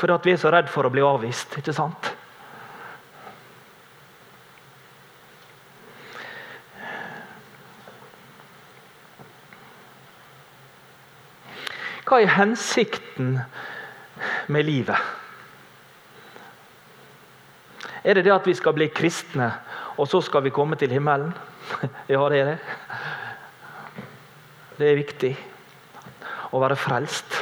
For 0.00 0.12
at 0.14 0.24
vi 0.24 0.32
er 0.32 0.40
så 0.40 0.52
redd 0.52 0.70
for 0.72 0.88
å 0.88 0.92
bli 0.92 1.04
avvist. 1.04 1.58
ikke 1.60 1.76
sant? 1.76 2.14
Hva 12.10 12.18
er 12.24 12.32
hensikten 12.34 13.36
med 14.50 14.66
livet? 14.66 14.98
Er 18.02 18.16
det 18.16 18.24
det 18.24 18.32
at 18.34 18.48
vi 18.48 18.56
skal 18.56 18.74
bli 18.74 18.88
kristne, 18.90 19.52
og 20.00 20.08
så 20.08 20.18
skal 20.24 20.42
vi 20.42 20.50
komme 20.50 20.80
til 20.80 20.90
himmelen? 20.90 21.34
Ja, 22.10 22.24
det 22.32 22.40
er 22.40 22.48
det. 22.48 22.58
Det 24.80 24.88
er 24.88 24.96
viktig 24.96 25.30
å 26.56 26.60
være 26.62 26.76
frelst. 26.80 27.34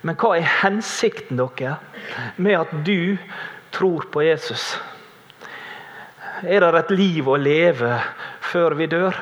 Men 0.00 0.16
hva 0.16 0.30
er 0.38 0.52
hensikten 0.62 1.36
dere 1.36 1.74
med 2.40 2.54
at 2.56 2.70
du 2.86 3.18
tror 3.74 4.06
på 4.14 4.22
Jesus? 4.24 4.64
Er 6.40 6.64
det 6.64 6.80
et 6.80 6.92
liv 6.96 7.28
å 7.28 7.34
leve 7.36 7.98
før 8.48 8.76
vi 8.78 8.86
dør? 8.88 9.18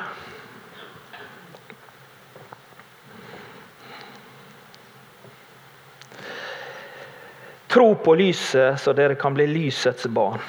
Tro 7.75 7.89
på 8.05 8.15
lyset, 8.15 8.79
så 8.79 8.93
dere 8.95 9.19
kan 9.19 9.35
bli 9.35 9.49
lysets 9.51 10.07
barn. 10.15 10.39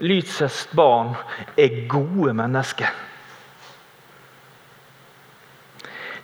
Lysets 0.00 0.64
barn 0.72 1.12
er 1.60 1.82
gode 1.92 2.32
mennesker. 2.40 3.04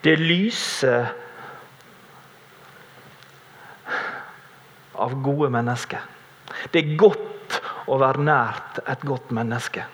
Det 0.04 0.16
lyser 0.20 1.06
av 5.00 5.14
gode 5.24 5.48
mennesker. 5.48 6.02
Det 6.70 6.82
er 6.82 6.96
godt 7.00 7.56
å 7.88 7.96
være 8.00 8.24
nært 8.26 8.82
et 8.84 9.06
godt 9.08 9.32
menneske. 9.32 9.86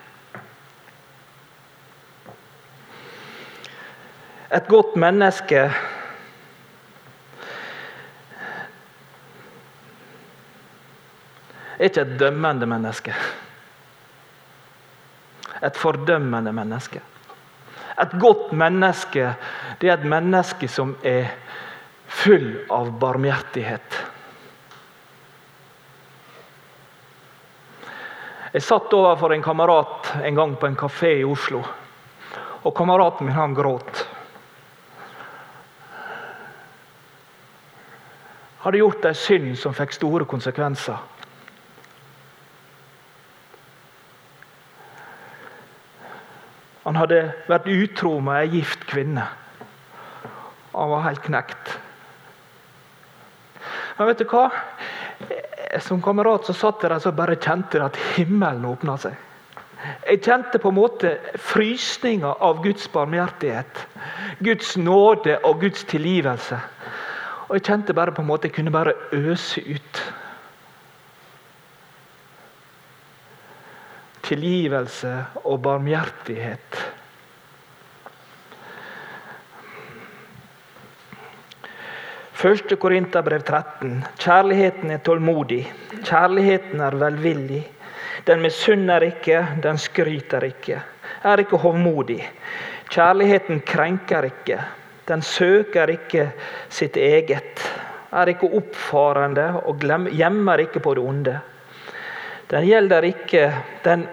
Et 4.51 4.67
godt 4.67 4.97
menneske 4.99 5.61
er 11.79 11.87
ikke 11.87 12.03
et 12.03 12.17
dømmende 12.19 12.67
menneske. 12.67 13.15
Et 15.63 15.79
fordømmende 15.79 16.51
menneske. 16.51 16.99
Et 18.01 18.13
godt 18.19 18.51
menneske 18.57 19.33
det 19.81 19.89
er 19.89 19.97
et 19.97 20.07
menneske 20.09 20.67
som 20.69 20.95
er 21.05 21.29
full 22.11 22.47
av 22.69 22.89
barmhjertighet. 23.01 23.99
Jeg 28.51 28.65
satt 28.67 28.93
overfor 28.93 29.31
en 29.31 29.43
kamerat 29.43 30.09
en 30.27 30.35
gang 30.35 30.57
på 30.59 30.67
en 30.67 30.75
kafé 30.75 31.13
i 31.21 31.27
Oslo. 31.27 31.61
Og 32.61 32.75
kameraten 32.75 33.25
min 33.25 33.35
han 33.35 33.55
gråt. 33.55 34.03
Hadde 38.61 38.81
gjort 38.83 39.07
ei 39.07 39.15
synd 39.17 39.55
som 39.57 39.73
fikk 39.73 39.95
store 39.95 40.27
konsekvenser. 40.29 40.99
Han 46.83 46.97
hadde 46.97 47.21
vært 47.49 47.69
utro 47.69 48.15
med 48.23 48.41
ei 48.41 48.59
gift 48.59 48.87
kvinne. 48.89 49.27
Han 50.73 50.93
var 50.93 51.03
helt 51.05 51.23
knekt. 51.25 51.75
Men 53.97 54.09
vet 54.09 54.23
du 54.23 54.29
hva? 54.31 54.47
Som 55.83 56.01
kamerat 56.03 56.47
så 56.47 56.55
satt 56.57 56.81
jeg 56.81 56.91
der 56.91 57.07
og 57.07 57.17
bare 57.19 57.37
kjente 57.37 57.83
at 57.83 57.99
himmelen 58.15 58.65
åpna 58.65 58.97
seg. 58.99 59.13
Jeg 59.81 60.21
kjente 60.25 60.59
på 60.61 60.69
en 60.69 60.77
måte 60.77 61.11
frysninga 61.41 62.33
av 62.43 62.61
Guds 62.63 62.87
barmhjertighet. 62.93 63.85
Guds 64.41 64.75
nåde 64.77 65.37
og 65.47 65.61
Guds 65.61 65.85
tilgivelse. 65.89 66.59
Og 67.49 67.57
jeg 67.57 67.65
kjente 67.67 67.95
bare 67.97 68.13
på 68.15 68.23
en 68.23 68.29
måte 68.29 68.49
jeg 68.49 68.57
kunne 68.57 68.73
bare 68.73 68.93
øse 69.11 69.61
ut. 69.61 70.01
Tilgivelse 74.31 75.11
og 75.43 75.57
barmhjertighet. 75.59 76.77
Første 82.41 82.77
Korinterbrev 82.79 83.43
13. 83.43 83.97
Kjærligheten 84.23 84.93
er 84.95 85.01
tålmodig. 85.03 85.65
Kjærligheten 86.07 86.79
er 86.79 86.95
velvillig. 87.01 87.59
Den 88.25 88.39
misunner 88.41 89.03
ikke, 89.03 89.41
den 89.63 89.77
skryter 89.77 90.47
ikke, 90.47 90.79
er 91.27 91.43
ikke 91.43 91.59
hovmodig. 91.59 92.21
Kjærligheten 92.87 93.59
krenker 93.67 94.29
ikke, 94.29 94.61
den 95.11 95.21
søker 95.21 95.91
ikke 95.91 96.29
sitt 96.69 96.95
eget, 96.95 97.67
er 98.15 98.31
ikke 98.31 98.47
oppfarende 98.61 99.49
og 99.65 99.83
gjemmer 99.83 100.63
ikke 100.63 100.79
på 100.79 100.95
det 100.95 101.03
onde. 101.03 101.37
Den 102.51 102.65
gjelder 102.67 103.07
ikke, 103.07 103.45
den 103.83 104.07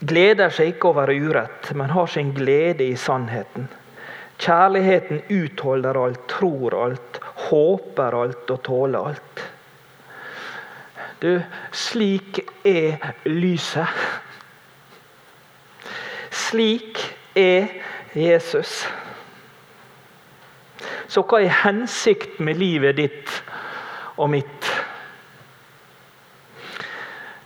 gleder 0.00 0.52
seg 0.54 0.74
ikke 0.74 0.92
over 0.92 1.10
urett, 1.10 1.72
men 1.74 1.90
har 1.90 2.06
sin 2.06 2.32
glede 2.36 2.86
i 2.86 2.96
sannheten. 2.96 3.68
Kjærligheten 4.38 5.22
utholder 5.34 5.98
alt, 5.98 6.28
tror 6.30 6.76
alt, 6.84 7.20
håper 7.48 8.22
alt 8.22 8.50
og 8.54 8.62
tåler 8.62 9.10
alt. 9.10 9.44
Du, 11.22 11.40
slik 11.74 12.38
er 12.64 13.02
lyset. 13.26 13.90
Slik 16.30 17.00
er 17.34 17.66
Jesus. 18.14 18.84
Så 21.08 21.24
hva 21.26 21.40
er 21.42 21.62
hensikten 21.64 22.46
med 22.46 22.60
livet 22.60 23.00
ditt 23.00 23.40
og 24.14 24.30
mitt? 24.30 24.77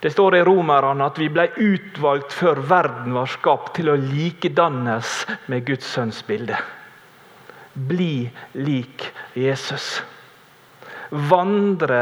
Det 0.03 0.11
står 0.11 0.37
i 0.37 0.43
Romerne 0.43 1.07
at 1.07 1.19
vi 1.21 1.29
ble 1.31 1.45
utvalgt 1.63 2.33
før 2.35 2.59
verden 2.67 3.13
var 3.15 3.29
skapt, 3.31 3.77
til 3.77 3.93
å 3.93 3.95
likedannes 3.95 5.21
med 5.47 5.63
Guds 5.69 5.87
sønns 5.87 6.25
bilde. 6.27 6.57
Bli 7.73 8.27
lik 8.59 9.05
Jesus. 9.39 10.01
Vandre 11.31 12.01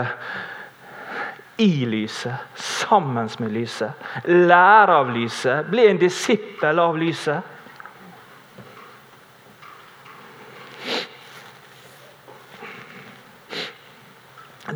i 1.60 1.84
lyset, 1.84 2.56
sammen 2.56 3.28
med 3.44 3.52
lyset. 3.52 4.08
Lære 4.24 4.96
av 5.02 5.12
lyset, 5.12 5.68
bli 5.68 5.84
en 5.90 6.00
disippel 6.00 6.80
av 6.80 6.96
lyset. 6.96 7.44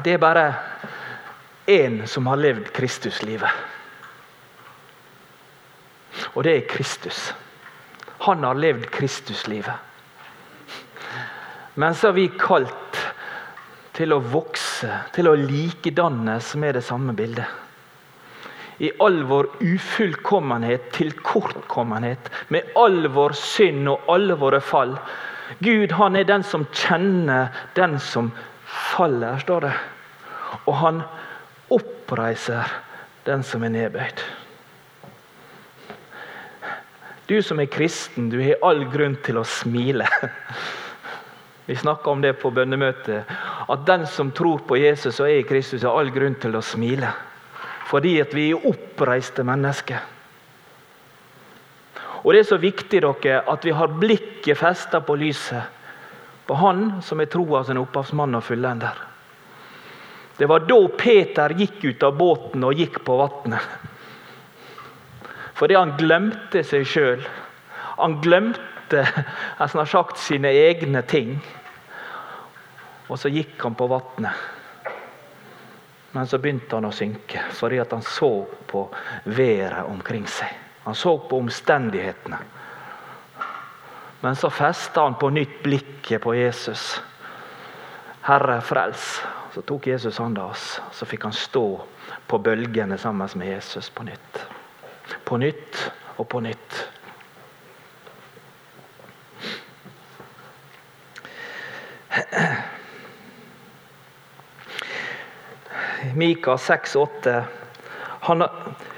Det 0.04 0.12
er 0.12 0.20
bare 0.20 0.46
én 1.66 2.07
som 2.07 2.27
har 2.27 2.37
levd 2.37 2.72
Kristuslivet. 2.72 3.50
Og 6.35 6.44
det 6.44 6.57
er 6.57 6.68
Kristus. 6.68 7.33
Han 8.27 8.44
har 8.44 8.59
levd 8.59 8.87
Kristuslivet. 8.90 9.74
Men 11.74 11.94
så 11.94 12.09
har 12.09 12.16
vi 12.18 12.29
kalt 12.38 13.00
til 13.94 14.14
å 14.14 14.22
vokse, 14.22 14.90
til 15.14 15.29
å 15.31 15.37
likedannes 15.38 16.55
med 16.59 16.79
det 16.79 16.85
samme 16.87 17.14
bildet. 17.16 17.46
I 18.83 18.90
all 19.03 19.20
vår 19.31 19.48
ufullkommenhet, 19.62 20.88
tilkortkommenhet, 20.94 22.31
med 22.50 22.74
all 22.79 23.07
vår 23.14 23.37
synd 23.38 23.88
og 23.90 24.09
alle 24.11 24.35
våre 24.38 24.61
fall. 24.62 24.96
Gud 25.62 25.94
han 25.94 26.16
er 26.18 26.27
den 26.27 26.42
som 26.46 26.66
kjenner 26.74 27.55
den 27.74 28.00
som 28.03 28.33
faller, 28.66 29.38
står 29.42 29.68
det. 29.68 29.74
Og 30.64 30.74
han 30.81 31.03
oppreiser 32.04 32.68
den 33.24 33.42
som 33.42 33.64
er 33.64 33.72
nedbøyd. 33.72 34.22
Du 37.24 37.38
som 37.42 37.60
er 37.60 37.70
kristen, 37.72 38.28
du 38.28 38.36
har 38.42 38.60
all 38.62 38.84
grunn 38.92 39.16
til 39.24 39.38
å 39.40 39.44
smile. 39.48 40.04
Vi 41.66 41.76
snakka 41.80 42.10
om 42.10 42.20
det 42.20 42.34
på 42.42 42.50
bønnemøtet. 42.52 43.30
At 43.72 43.86
den 43.88 44.04
som 44.06 44.34
tror 44.36 44.66
på 44.68 44.76
Jesus 44.76 45.16
og 45.22 45.30
er 45.30 45.38
i 45.40 45.46
Kristus, 45.48 45.80
har 45.82 45.96
all 45.96 46.12
grunn 46.12 46.36
til 46.36 46.58
å 46.58 46.60
smile. 46.60 47.08
Fordi 47.88 48.18
at 48.20 48.34
vi 48.36 48.50
er 48.52 48.66
oppreiste 48.68 49.44
mennesker. 49.44 50.02
Og 52.20 52.32
Det 52.32 52.42
er 52.42 52.50
så 52.50 52.60
viktig 52.60 53.00
dere, 53.00 53.40
at 53.48 53.64
vi 53.64 53.72
har 53.72 53.96
blikket 53.96 54.60
festa 54.60 55.00
på 55.00 55.16
lyset. 55.16 55.64
På 56.44 56.60
Han 56.60 57.00
som 57.00 57.20
er 57.20 57.32
troas 57.32 57.72
opphavsmann 57.72 58.36
og 58.36 58.44
fullender. 58.44 59.13
Det 60.36 60.46
var 60.50 60.64
da 60.66 60.78
Peter 60.98 61.54
gikk 61.54 61.84
ut 61.84 62.02
av 62.02 62.16
båten 62.18 62.64
og 62.66 62.74
gikk 62.74 63.00
på 63.06 63.16
vannet. 63.20 63.62
Fordi 65.54 65.76
han 65.78 65.94
glemte 65.98 66.64
seg 66.66 66.86
sjøl. 66.90 67.22
Han 68.00 68.18
glemte 68.22 69.04
han 69.58 69.68
har 69.78 69.86
sagt 69.86 70.18
sine 70.18 70.50
egne 70.50 71.02
ting. 71.02 71.36
Og 73.08 73.18
så 73.18 73.30
gikk 73.32 73.62
han 73.62 73.76
på 73.78 73.86
vannet. 73.90 74.42
Men 76.14 76.26
så 76.30 76.38
begynte 76.38 76.76
han 76.76 76.86
å 76.86 76.94
synke 76.94 77.40
fordi 77.56 77.80
han 77.82 78.02
så 78.06 78.30
på 78.70 78.84
været 79.24 79.86
omkring 79.90 80.26
seg. 80.30 80.50
Han 80.84 80.94
så 80.94 81.16
på 81.18 81.38
omstendighetene. 81.42 82.38
Men 84.20 84.36
så 84.36 84.50
festa 84.50 85.02
han 85.04 85.18
på 85.20 85.30
nytt 85.34 85.62
blikket 85.62 86.22
på 86.22 86.34
Jesus. 86.36 87.00
Herre, 88.24 88.60
frels. 88.64 89.18
Så 89.54 89.62
tok 89.62 89.86
Jesus 89.86 90.18
hånda 90.18 90.42
hans, 90.42 90.80
Så 90.92 91.06
fikk 91.06 91.22
han 91.22 91.32
stå 91.32 91.80
på 92.26 92.38
bølgene 92.38 92.98
sammen 92.98 93.28
med 93.38 93.46
Jesus 93.48 93.90
på 93.90 94.02
nytt. 94.02 94.38
På 95.24 95.36
nytt 95.38 95.78
og 96.16 96.26
på 96.28 96.40
nytt. 96.42 96.78
Mika 106.14 106.56
6,8. 106.56 107.42
Han, 108.20 108.42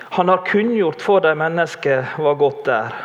han, 0.00 0.28
har 0.28 0.46
kunngjort 0.46 1.02
for 1.02 1.20
de 1.20 1.34
mennesker 1.36 2.16
hva 2.16 2.32
godt 2.32 2.72
er, 2.72 2.96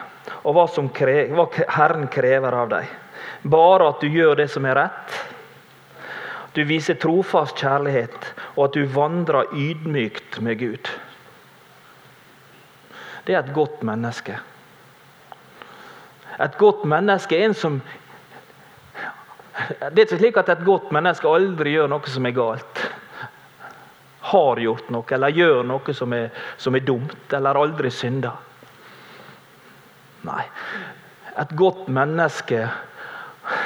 og 0.48 0.56
hva, 0.56 0.66
krever, 0.96 1.36
hva 1.36 1.68
Herren 1.68 2.08
krever 2.08 2.60
av 2.64 2.72
dem. 2.72 2.96
Bare 3.44 3.92
at 3.92 4.00
du 4.00 4.08
gjør 4.08 4.40
det 4.40 4.48
som 4.56 4.66
er 4.72 4.80
rett. 4.86 5.21
Du 6.56 6.64
viser 6.68 7.00
trofast 7.00 7.60
kjærlighet, 7.62 8.34
og 8.58 8.66
at 8.66 8.76
du 8.76 8.86
vandrer 8.92 9.54
ydmykt 9.56 10.42
med 10.44 10.60
Gud. 10.60 10.92
Det 13.28 13.36
er 13.36 13.44
et 13.44 13.54
godt 13.56 13.84
menneske. 13.88 14.38
Et 16.42 16.58
godt 16.58 16.86
menneske 16.86 17.38
er 17.38 17.50
en 17.50 17.54
som 17.54 17.82
Det 19.62 20.00
er 20.00 20.06
ikke 20.08 20.18
slik 20.18 20.38
at 20.38 20.50
et 20.50 20.64
godt 20.66 20.92
menneske 20.96 21.28
aldri 21.28 21.76
gjør 21.76 21.90
noe 21.92 22.10
som 22.10 22.26
er 22.26 22.34
galt 22.34 22.82
har 24.32 24.60
gjort 24.60 24.90
noe 24.94 25.16
eller 25.16 25.36
gjør 25.36 25.64
noe 25.68 25.94
som 25.96 26.14
er, 26.16 26.30
som 26.58 26.76
er 26.76 26.86
dumt, 26.86 27.34
eller 27.34 27.58
aldri 27.58 27.92
synder. 27.92 28.38
Nei. 30.28 30.44
Et 31.42 31.54
godt 31.58 31.88
menneske 31.92 32.68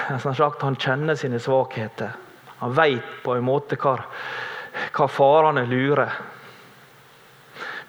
han 0.05 0.77
kjenner 0.79 1.17
sine 1.19 1.41
svakheter. 1.41 2.13
Han 2.59 2.73
veit 2.75 3.19
på 3.23 3.35
en 3.35 3.45
måte 3.45 3.77
hva, 3.79 3.97
hva 4.95 5.07
farene 5.11 5.65
lurer. 5.67 6.13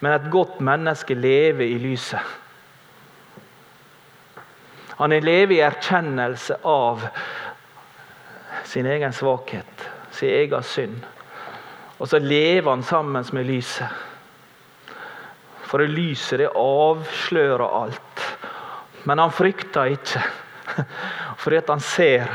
Men 0.00 0.12
et 0.12 0.30
godt 0.32 0.60
menneske 0.64 1.16
lever 1.16 1.64
i 1.64 1.78
lyset. 1.80 2.34
Han 4.96 5.12
lever 5.12 5.54
i 5.56 5.60
erkjennelse 5.64 6.58
av 6.64 7.04
sin 8.64 8.86
egen 8.86 9.12
svakhet, 9.12 9.88
sin 10.10 10.32
egen 10.32 10.64
synd. 10.64 11.04
Og 11.98 12.08
så 12.08 12.18
lever 12.20 12.70
han 12.70 12.84
sammen 12.84 13.24
med 13.32 13.48
lyset. 13.48 13.88
For 15.66 15.84
lyset 15.84 16.40
det 16.40 16.52
avslører 16.56 17.64
alt. 17.82 18.24
Men 19.04 19.18
han 19.18 19.32
frykter 19.32 19.92
ikke, 19.96 20.22
fordi 21.42 21.60
han 21.68 21.82
ser 21.82 22.30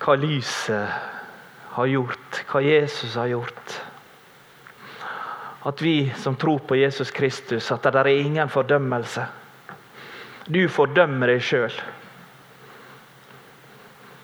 hva 0.00 0.16
lyset 0.16 1.19
har 1.76 1.86
gjort, 1.86 2.42
hva 2.50 2.62
Jesus 2.64 3.14
har 3.14 3.30
gjort. 3.30 3.76
At 5.62 5.82
vi 5.82 6.12
som 6.16 6.36
tror 6.36 6.58
på 6.58 6.76
Jesus 6.76 7.10
Kristus, 7.10 7.70
at 7.72 7.84
det 7.84 8.00
er 8.00 8.12
ingen 8.14 8.48
fordømmelse. 8.48 9.26
Du 10.50 10.64
fordømmer 10.72 11.30
deg 11.30 11.44
sjøl. 11.44 11.74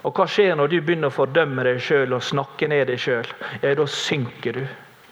Og 0.07 0.15
hva 0.15 0.27
skjer 0.31 0.57
når 0.57 0.71
du 0.71 0.81
begynner 0.81 1.11
å 1.11 1.15
fordømme 1.15 1.67
deg 1.67 1.79
sjøl 1.83 2.15
og 2.17 2.25
snakke 2.25 2.69
ned 2.71 2.87
deg 2.91 2.99
sjøl? 3.03 3.29
Ja, 3.61 3.75
da 3.75 3.87
synker 3.91 4.59
du. 4.59 4.67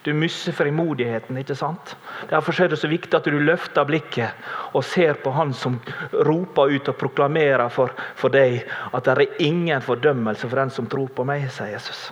Du 0.05 0.13
mister 0.13 0.53
frimodigheten. 0.53 1.37
ikke 1.41 1.57
sant? 1.57 1.95
Derfor 2.31 2.61
er 2.61 2.69
det 2.69 2.79
så 2.79 2.91
viktig 2.91 3.17
at 3.17 3.25
du 3.25 3.39
løfter 3.41 3.87
blikket 3.89 4.75
og 4.77 4.85
ser 4.85 5.17
på 5.23 5.33
Han 5.33 5.55
som 5.57 5.79
roper 6.13 6.75
ut 6.77 6.91
og 6.93 6.99
proklamerer 7.01 7.73
for, 7.73 7.95
for 8.15 8.29
deg 8.29 8.67
at 8.93 9.05
det 9.05 9.15
er 9.15 9.47
ingen 9.49 9.81
fordømmelse 9.81 10.49
for 10.49 10.61
den 10.61 10.71
som 10.71 10.87
tror 10.87 11.09
på 11.09 11.25
meg, 11.25 11.49
sier 11.51 11.73
Jesus. 11.73 12.11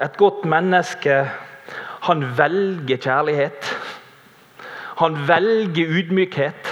Et 0.00 0.16
godt 0.16 0.46
menneske, 0.48 1.16
han 2.06 2.22
velger 2.38 2.96
kjærlighet. 2.96 3.72
Han 5.00 5.18
velger 5.28 5.92
ydmykhet. 6.00 6.70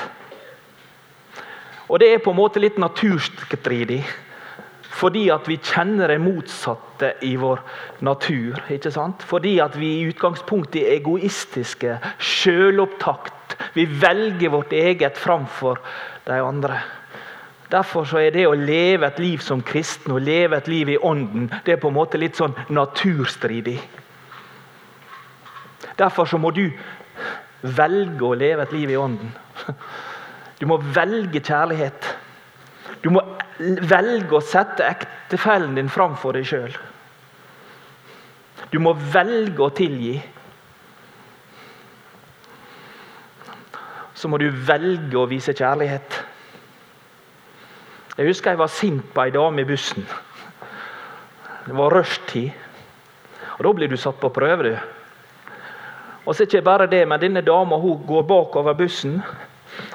Og 1.89 2.01
det 2.01 2.09
er 2.13 2.25
på 2.25 2.33
en 2.33 2.41
måte 2.41 2.61
litt 2.61 2.79
naturstridig. 2.81 4.03
Fordi 4.99 5.29
at 5.31 5.47
vi 5.49 5.59
kjenner 5.63 6.11
det 6.11 6.19
motsatte 6.21 7.13
i 7.23 7.35
vår 7.39 7.61
natur. 8.05 8.59
ikke 8.73 8.91
sant? 8.91 9.23
Fordi 9.23 9.59
at 9.63 9.77
vi 9.79 9.93
i 9.99 10.07
utgangspunktet 10.11 10.83
er 10.83 10.97
egoistiske, 10.99 11.99
sjølopptakt. 12.19 13.57
Vi 13.75 13.85
velger 14.01 14.53
vårt 14.53 14.73
eget 14.73 15.21
framfor 15.21 15.81
de 16.27 16.41
andre. 16.43 16.81
Derfor 17.71 18.09
er 18.17 18.33
det 18.33 18.47
å 18.49 18.57
leve 18.57 19.07
et 19.11 19.19
liv 19.21 19.43
som 19.45 19.61
kristen 19.61 20.15
og 20.15 20.23
leve 20.25 20.57
et 20.57 20.69
liv 20.73 20.89
i 20.89 20.97
ånden 20.97 21.51
det 21.67 21.75
er 21.75 21.81
på 21.83 21.91
en 21.91 21.99
måte 21.99 22.21
litt 22.21 22.39
sånn 22.39 22.57
naturstridig. 22.73 23.77
Derfor 25.99 26.31
så 26.31 26.39
må 26.41 26.53
du 26.57 26.65
velge 27.61 28.25
å 28.25 28.37
leve 28.39 28.65
et 28.65 28.73
liv 28.73 28.95
i 28.95 28.97
ånden. 28.97 29.35
Du 30.59 30.65
må 30.67 30.79
velge 30.95 31.43
kjærlighet. 31.45 32.07
Du 33.03 33.11
må 33.15 33.23
velge 33.59 34.39
å 34.39 34.43
sette 34.43 34.87
ektefellen 34.87 35.77
din 35.79 35.91
framfor 35.93 36.35
deg 36.35 36.49
sjøl. 36.49 36.73
Du 38.73 38.79
må 38.83 38.95
velge 39.13 39.63
å 39.65 39.71
tilgi. 39.75 40.17
Så 44.19 44.31
må 44.31 44.41
du 44.43 44.49
velge 44.51 45.19
å 45.19 45.29
vise 45.31 45.55
kjærlighet. 45.55 46.18
Jeg 48.19 48.27
husker 48.27 48.51
jeg 48.51 48.59
var 48.59 48.71
sint 48.75 49.13
på 49.15 49.23
ei 49.23 49.31
dame 49.31 49.63
i 49.63 49.67
bussen. 49.67 50.03
Det 51.69 51.75
var 51.77 51.95
rushtid. 51.95 52.51
Og 53.59 53.65
Da 53.65 53.73
blir 53.73 53.89
du 53.89 53.97
satt 53.97 54.19
på 54.21 54.29
prøve. 54.29 54.63
du. 54.63 54.79
Og 56.27 56.35
så 56.35 56.43
ikke 56.43 56.63
bare 56.63 56.87
det, 56.87 57.09
men 57.09 57.21
Denne 57.21 57.41
dama 57.41 57.77
går 57.79 58.23
bakover 58.23 58.75
bussen 58.75 59.23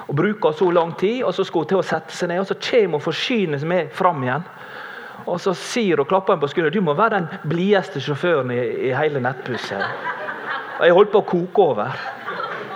og 0.08 0.16
bruker 0.16 0.52
så 0.52 0.70
lang 0.70 0.96
tid. 0.98 1.22
og 1.22 1.34
Så 1.34 1.44
skal 1.44 1.60
hun 1.60 1.68
til 1.68 1.78
å 1.78 1.82
sette 1.82 2.12
seg 2.12 2.28
ned, 2.28 2.40
og 2.40 2.46
så 2.46 2.54
kommer 2.54 2.98
hun 2.98 3.00
forsynet 3.00 3.62
med 3.62 3.90
fram 3.92 4.22
igjen. 4.22 4.44
Og 5.26 5.40
så 5.40 5.54
sier 5.54 5.96
hun 5.96 6.06
klapper 6.06 6.36
på 6.36 6.48
skulderen 6.48 6.72
du 6.72 6.80
må 6.80 6.94
være 6.94 7.20
den 7.20 7.28
blideste 7.44 8.00
sjåføren 8.00 8.50
i, 8.50 8.88
i 8.88 8.94
hele 8.94 9.20
nettbussen. 9.20 9.82
Og 10.80 10.86
jeg 10.86 10.94
holdt 10.94 11.12
på 11.12 11.18
å 11.18 11.28
koke 11.28 11.62
over. 11.62 11.92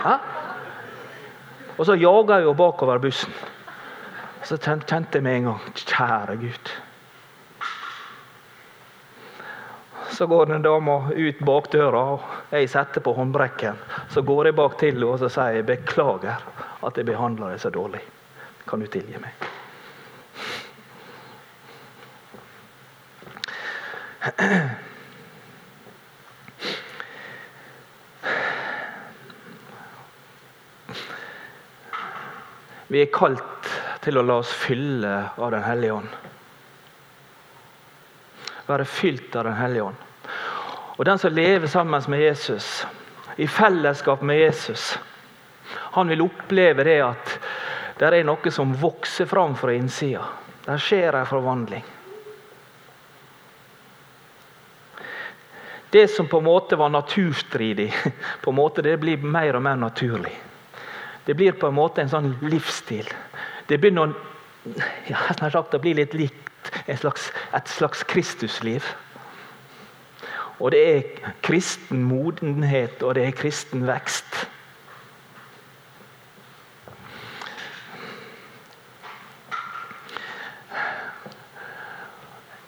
Hæ? 0.04 0.18
Og 1.78 1.86
så 1.86 1.94
jager 1.94 2.44
hun 2.44 2.56
bakover 2.56 2.98
bussen. 2.98 3.32
Så 4.44 4.56
kjente 4.56 5.18
jeg 5.18 5.22
med 5.22 5.36
en 5.36 5.48
gang 5.50 5.72
Kjære 5.74 6.36
Gud. 6.40 6.70
Så 10.10 10.26
går 10.26 10.44
den 10.50 10.62
dama 10.62 11.12
ut 11.12 11.42
bakdøra, 11.46 12.02
og 12.16 12.50
jeg 12.50 12.70
setter 12.70 13.00
på 13.04 13.12
håndbrekken. 13.14 13.76
Så 14.10 14.22
går 14.22 14.48
jeg 14.48 14.56
bak 14.58 14.78
til 14.78 14.96
henne 14.96 15.06
og 15.06 15.20
sier 15.30 15.58
jeg, 15.58 15.66
beklager 15.68 16.42
at 16.82 16.96
jeg 16.96 17.06
behandler 17.06 17.52
deg 17.54 17.62
så 17.62 17.70
dårlig. 17.70 18.02
Kan 18.68 18.80
du 18.82 18.86
tilgi 18.90 19.20
meg? 19.22 19.32
Vi 32.88 33.02
er 33.02 33.10
kalt 33.12 33.58
til 34.00 34.18
å 34.18 34.24
la 34.24 34.38
oss 34.42 34.52
fylle 34.54 35.14
av 35.36 35.50
Den 35.50 35.64
hellige 35.64 35.92
ånd. 35.92 36.16
Være 38.68 38.84
fylt 38.84 39.36
av 39.36 39.48
Den 39.48 39.58
hellige 39.58 39.90
ånd. 39.90 40.06
Og 40.98 41.04
Den 41.04 41.18
som 41.18 41.34
lever 41.34 41.66
sammen 41.66 42.02
med 42.08 42.20
Jesus, 42.20 42.86
i 43.36 43.46
fellesskap 43.46 44.22
med 44.22 44.40
Jesus, 44.40 44.98
han 45.94 46.08
vil 46.08 46.24
oppleve 46.24 46.84
det 46.84 46.98
at 47.04 47.36
det 47.98 48.10
er 48.10 48.26
noe 48.26 48.50
som 48.54 48.74
vokser 48.74 49.26
fram 49.26 49.54
fra 49.58 49.74
innsida. 49.74 50.24
Der 50.66 50.78
skjer 50.82 51.16
en 51.16 51.26
forvandling. 51.26 51.84
Det 55.90 56.08
som 56.08 56.26
på 56.28 56.38
en 56.38 56.44
måte 56.44 56.76
var 56.76 56.88
naturstridig, 56.88 57.94
på 58.42 58.50
en 58.50 58.56
måte 58.56 58.82
det 58.82 58.96
blir 59.00 59.22
mer 59.22 59.56
og 59.56 59.62
mer 59.64 59.76
naturlig. 59.76 60.34
Det 61.24 61.34
blir 61.34 61.52
på 61.52 61.68
en 61.68 61.78
måte 61.78 62.02
en 62.02 62.12
sånn 62.12 62.34
livsstil. 62.44 63.08
Det 63.68 63.80
begynner 63.80 64.14
ja, 65.10 65.50
sagt, 65.50 65.74
å 65.74 65.82
bli 65.82 65.94
litt 65.98 66.14
likt 66.16 66.72
et 66.86 66.98
slags, 67.00 67.30
et 67.54 67.68
slags 67.68 68.02
Kristusliv. 68.08 68.84
Og 70.58 70.72
det 70.74 70.80
er 70.90 71.32
kristen 71.42 72.02
modenhet, 72.02 73.02
og 73.02 73.14
det 73.14 73.28
er 73.28 73.36
kristen 73.36 73.86
vekst. 73.86 74.48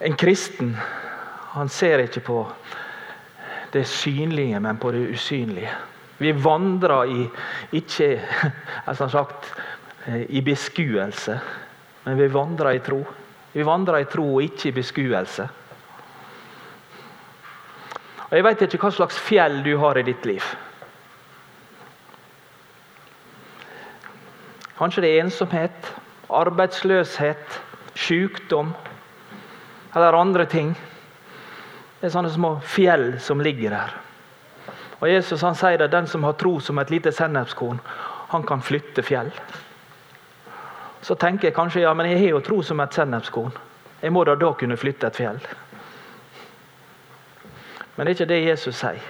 En 0.01 0.17
kristen 0.17 0.77
han 1.51 1.69
ser 1.69 1.99
ikke 1.99 2.23
på 2.25 2.39
det 3.73 3.87
synlige, 3.87 4.61
men 4.61 4.79
på 4.79 4.93
det 4.93 5.03
usynlige. 5.13 5.73
Vi 6.19 6.33
vandrer 6.45 7.05
i, 7.05 7.27
ikke 7.73 8.21
altså 8.89 9.09
sagt, 9.09 9.53
i 10.09 10.41
beskuelse, 10.43 11.41
men 12.05 12.19
vi 12.19 12.29
vandrer 12.33 12.79
i 12.79 12.83
tro. 12.85 13.01
Vi 13.53 13.63
vandrer 13.67 14.01
i 14.01 14.09
tro 14.09 14.25
og 14.37 14.43
ikke 14.43 14.71
i 14.71 14.77
beskuelse. 14.79 15.49
Og 18.31 18.37
Jeg 18.37 18.47
vet 18.47 18.63
ikke 18.63 18.79
hva 18.85 18.91
slags 18.95 19.19
fjell 19.19 19.63
du 19.67 19.73
har 19.83 19.99
i 19.99 20.07
ditt 20.07 20.27
liv. 20.29 20.45
Kanskje 24.79 25.03
det 25.05 25.11
er 25.13 25.25
ensomhet, 25.25 25.91
arbeidsløshet, 26.31 27.59
sykdom 27.99 28.71
eller 29.95 30.17
andre 30.17 30.47
ting. 30.49 30.71
Det 32.01 32.07
er 32.09 32.15
sånne 32.15 32.31
små 32.33 32.55
fjell 32.65 33.19
som 33.21 33.43
ligger 33.45 33.75
der. 33.75 33.97
Og 35.01 35.11
Jesus 35.11 35.43
han 35.45 35.59
sier 35.59 35.83
at 35.85 35.93
den 35.93 36.07
som 36.09 36.25
har 36.25 36.39
tro 36.41 36.55
som 36.63 36.79
et 36.81 36.93
lite 36.93 37.13
sennepskorn, 37.13 37.81
han 38.31 38.47
kan 38.47 38.63
flytte 38.63 39.03
fjell. 39.05 39.33
Så 41.01 41.15
tenker 41.15 41.49
jeg 41.49 41.57
kanskje 41.57 41.85
ja, 41.85 41.95
men 41.95 42.11
jeg 42.11 42.21
har 42.25 42.35
jo 42.35 42.43
tro 42.45 42.61
som 42.63 42.81
et 42.81 42.95
sennepskorn. 42.95 43.53
Jeg 44.01 44.13
må 44.13 44.25
da 44.25 44.35
da 44.37 44.53
kunne 44.57 44.79
flytte 44.81 45.09
et 45.09 45.17
fjell. 45.17 45.41
Men 47.97 48.07
det 48.07 48.13
er 48.13 48.17
ikke 48.19 48.31
det 48.31 48.43
Jesus 48.45 48.77
sier. 48.81 49.09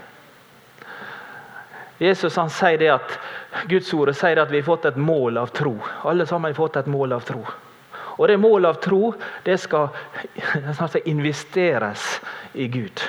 Jesus 2.00 2.36
han 2.40 2.50
sier 2.50 2.78
det 2.80 2.88
at 2.94 3.18
Guds 3.68 3.90
ord 3.94 4.12
sier 4.16 4.40
at 4.40 4.50
vi 4.50 4.62
har 4.62 4.66
fått 4.66 4.86
et 4.88 4.96
mål 4.96 5.38
av 5.42 5.50
tro. 5.54 5.74
Alle 6.08 6.26
sammen 6.26 6.50
har 6.50 6.56
fått 6.56 6.78
et 6.80 6.88
mål 6.90 7.12
av 7.18 7.26
tro. 7.28 7.42
Og 8.20 8.28
det 8.28 8.36
målet 8.36 8.68
av 8.68 8.80
tro 8.84 9.14
det 9.44 9.56
skal, 9.60 9.88
det 10.34 11.02
investeres 11.08 12.20
i 12.52 12.66
Gud. 12.68 13.00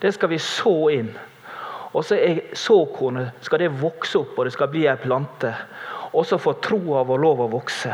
Det 0.00 0.12
skal 0.12 0.32
vi 0.32 0.38
så 0.42 0.76
inn. 0.90 1.12
Og 1.92 2.04
så 2.04 2.18
er 2.18 2.40
såkornet 2.58 3.44
skal 3.46 3.62
det 3.62 3.70
vokse 3.80 4.18
opp, 4.18 4.34
og 4.36 4.48
det 4.48 4.52
skal 4.56 4.70
bli 4.72 4.84
ei 4.90 4.98
plante. 5.00 5.52
Og 6.16 6.26
så 6.26 6.38
får 6.40 6.60
troa 6.64 7.04
vår 7.04 7.20
lov 7.20 7.42
å 7.44 7.50
vokse. 7.52 7.92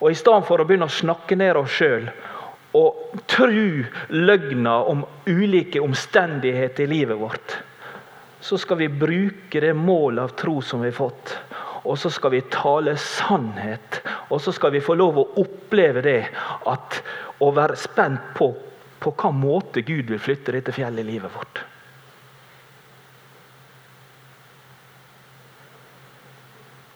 Og 0.00 0.10
I 0.10 0.18
stedet 0.18 0.46
for 0.48 0.60
å 0.60 0.66
begynne 0.66 0.90
å 0.90 0.92
snakke 0.92 1.38
ned 1.38 1.56
oss 1.56 1.76
sjøl 1.78 2.08
og 2.74 3.20
tru 3.30 3.84
løgner 4.10 4.88
om 4.90 5.04
ulike 5.30 5.78
omstendigheter 5.78 6.84
i 6.84 6.90
livet 6.90 7.20
vårt, 7.20 7.54
så 8.42 8.58
skal 8.58 8.80
vi 8.82 8.88
bruke 8.90 9.62
det 9.62 9.70
målet 9.78 10.24
av 10.24 10.34
tro 10.36 10.58
som 10.58 10.82
vi 10.82 10.90
har 10.90 10.96
fått, 10.98 11.36
og 11.86 11.94
så 12.00 12.10
skal 12.10 12.34
vi 12.34 12.42
tale 12.50 12.96
sannhet. 12.98 14.00
Og 14.32 14.42
så 14.42 14.52
skal 14.52 14.74
vi 14.74 14.82
få 14.82 14.96
lov 14.98 15.20
å 15.20 15.28
oppleve 15.40 16.02
det 16.04 16.20
at 16.66 16.98
å 17.44 17.52
være 17.54 17.78
spent 17.78 18.32
på 18.36 18.50
på 19.04 19.12
hva 19.20 19.30
måte 19.36 19.82
Gud 19.84 20.08
vil 20.08 20.20
flytte 20.22 20.54
dette 20.56 20.72
fjellet 20.72 21.04
i 21.04 21.10
livet 21.14 21.32
vårt. 21.34 21.60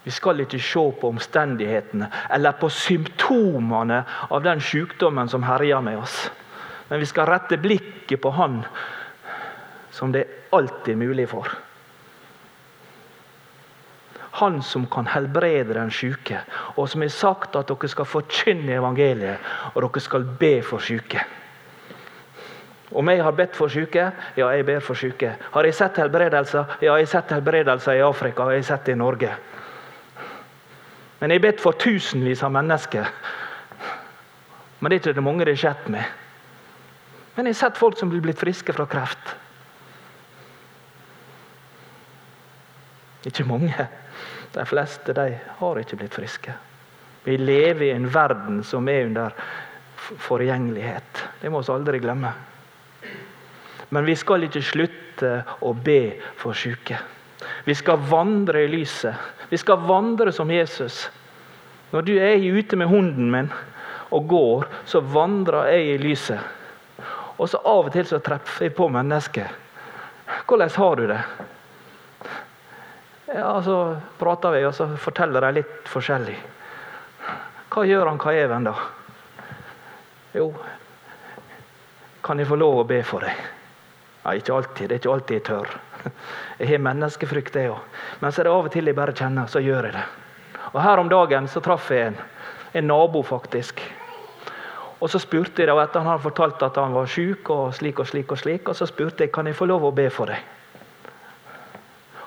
Vi 0.08 0.12
skal 0.16 0.40
ikke 0.40 0.56
se 0.56 0.80
på 1.00 1.08
omstendighetene 1.12 2.06
eller 2.32 2.54
på 2.56 2.70
symptomene 2.72 3.98
av 4.32 4.40
den 4.40 4.62
sykdommen 4.64 5.28
som 5.28 5.42
herjer 5.44 5.82
med 5.84 5.98
oss. 6.00 6.14
Men 6.88 7.02
vi 7.02 7.08
skal 7.10 7.28
rette 7.28 7.58
blikket 7.60 8.22
på 8.22 8.30
Han 8.32 8.62
som 9.92 10.14
det 10.14 10.22
alltid 10.56 10.94
er 10.94 11.00
mulig 11.02 11.26
for. 11.28 11.50
Han 14.40 14.62
som 14.62 14.86
kan 14.88 15.10
helbrede 15.12 15.76
den 15.76 15.92
syke, 15.92 16.40
og 16.76 16.88
som 16.88 17.04
har 17.04 17.12
sagt 17.12 17.60
at 17.60 17.68
dere 17.68 17.92
skal 17.92 18.08
forkynne 18.08 18.78
evangeliet, 18.78 19.44
og 19.74 19.82
dere 19.82 20.04
skal 20.06 20.24
be 20.40 20.54
for 20.64 20.80
syke. 20.80 21.20
Om 22.96 23.12
jeg 23.12 23.20
har 23.28 23.36
bedt 23.36 23.60
for 23.60 23.68
syke? 23.68 24.08
Ja, 24.40 24.48
jeg 24.56 24.64
ber 24.64 24.80
for 24.80 24.96
syke. 24.96 25.34
Har 25.52 25.68
jeg 25.68 25.76
sett 25.76 26.00
helbredelser? 26.00 26.78
Ja, 26.80 26.96
jeg 26.96 27.10
har 27.10 27.12
sett 27.18 27.36
helbredelser 27.36 28.00
i 28.00 28.04
Afrika 28.08 28.46
og 28.46 28.56
jeg 28.56 28.64
har 28.64 28.70
sett 28.70 28.88
i 28.88 28.96
Norge. 28.96 29.36
Men 31.18 31.34
jeg 31.34 31.42
bedt 31.42 31.62
for 31.62 31.78
tusenvis 31.78 32.42
av 32.46 32.52
mennesker. 32.54 33.10
Men 34.78 34.90
det 34.90 34.98
er 34.98 35.02
ikke 35.02 35.16
det 35.18 35.26
mange 35.26 35.46
det 35.46 35.56
har 35.56 35.62
skjedd 35.64 35.90
med. 35.90 36.04
Men 37.34 37.46
jeg 37.46 37.56
har 37.56 37.60
sett 37.64 37.80
folk 37.80 37.98
som 37.98 38.10
blir 38.10 38.22
blitt 38.22 38.40
friske 38.40 38.74
fra 38.74 38.86
kreft. 38.90 39.34
Ikke 43.26 43.46
mange. 43.46 43.88
De 44.54 44.64
fleste 44.66 45.14
de 45.14 45.32
har 45.58 45.80
ikke 45.80 45.98
blitt 46.00 46.14
friske. 46.14 46.54
Vi 47.26 47.36
lever 47.36 47.88
i 47.88 47.94
en 47.96 48.06
verden 48.10 48.62
som 48.64 48.86
er 48.88 49.08
under 49.10 49.34
forgjengelighet. 49.98 51.24
Det 51.42 51.50
må 51.50 51.60
vi 51.60 51.74
aldri 51.74 52.00
glemme. 52.00 52.30
Men 53.90 54.06
vi 54.06 54.14
skal 54.16 54.46
ikke 54.46 54.62
slutte 54.64 55.32
å 55.64 55.72
be 55.74 56.18
for 56.38 56.56
syke. 56.56 56.98
Vi 57.64 57.74
skal 57.76 58.00
vandre 58.08 58.62
i 58.64 58.70
lyset. 58.70 59.14
Vi 59.48 59.58
skal 59.58 59.84
vandre 59.88 60.32
som 60.32 60.50
Jesus. 60.50 61.10
Når 61.90 62.04
du 62.04 62.14
er 62.20 62.36
ute 62.36 62.76
med 62.76 62.88
hunden 62.88 63.30
min 63.32 63.52
og 64.10 64.28
går, 64.28 64.66
så 64.84 65.00
vandrer 65.00 65.70
jeg 65.72 65.86
i 65.88 65.98
lyset. 66.02 66.40
Og 67.38 67.48
så 67.48 67.60
Av 67.64 67.86
og 67.86 67.92
til 67.92 68.06
så 68.08 68.18
treffer 68.24 68.66
jeg 68.66 68.74
på 68.74 68.88
mennesker. 68.88 69.48
'Hvordan 70.46 70.70
har 70.76 70.96
du 70.96 71.06
det?' 71.06 71.24
Ja, 73.34 73.62
Så 73.62 74.00
prater 74.18 74.50
vi, 74.50 74.64
og 74.64 74.74
så 74.74 74.96
forteller 74.96 75.40
de 75.40 75.52
litt 75.52 75.88
forskjellig. 75.88 76.36
Hva 77.68 77.84
gjør 77.84 78.08
han 78.08 78.18
Kaeven, 78.18 78.64
da? 78.64 78.74
Jo, 80.34 80.54
kan 82.24 82.38
jeg 82.38 82.48
få 82.48 82.56
lov 82.56 82.80
å 82.80 82.86
be 82.88 83.02
for 83.04 83.20
deg? 83.20 83.36
Ja, 84.24 84.32
ikke 84.32 84.54
alltid. 84.54 84.88
Det 84.88 84.94
er 84.94 85.00
ikke 85.02 85.12
alltid 85.12 85.36
jeg 85.36 85.44
tør. 85.44 85.76
Jeg 86.58 86.72
har 86.72 86.82
menneskefrykt, 86.82 87.54
det 87.54 87.68
òg. 87.70 88.00
Men 88.20 88.32
så 88.32 88.42
er 88.42 88.48
det 88.48 88.54
av 88.54 88.68
og 88.68 88.72
til 88.74 88.90
jeg 88.90 88.98
bare 88.98 89.14
kjenner, 89.16 89.46
så 89.50 89.62
gjør 89.62 89.88
jeg 89.88 89.96
det. 89.98 90.04
Og 90.72 90.82
Her 90.82 91.00
om 91.00 91.08
dagen 91.08 91.48
så 91.48 91.62
traff 91.64 91.90
jeg 91.94 92.12
en, 92.12 92.20
en 92.74 92.88
nabo, 92.90 93.22
faktisk. 93.22 93.80
Og 94.98 95.10
Så 95.10 95.20
spurte 95.22 95.62
jeg, 95.62 95.70
etter 95.70 96.02
han 96.02 96.10
hadde 96.10 96.24
fortalt 96.26 96.62
at 96.66 96.76
han 96.76 96.94
var 96.94 97.06
syk, 97.06 97.50
og 97.54 97.74
slik 97.74 98.00
og 98.02 98.06
slik, 98.06 98.32
og 98.32 98.38
slik, 98.38 98.68
og 98.68 98.76
så 98.76 98.86
spurte 98.86 99.24
jeg 99.24 99.32
kan 99.32 99.46
jeg 99.46 99.56
få 99.56 99.68
lov 99.70 99.86
å 99.86 99.94
be 99.94 100.08
for 100.10 100.30
deg. 100.30 100.42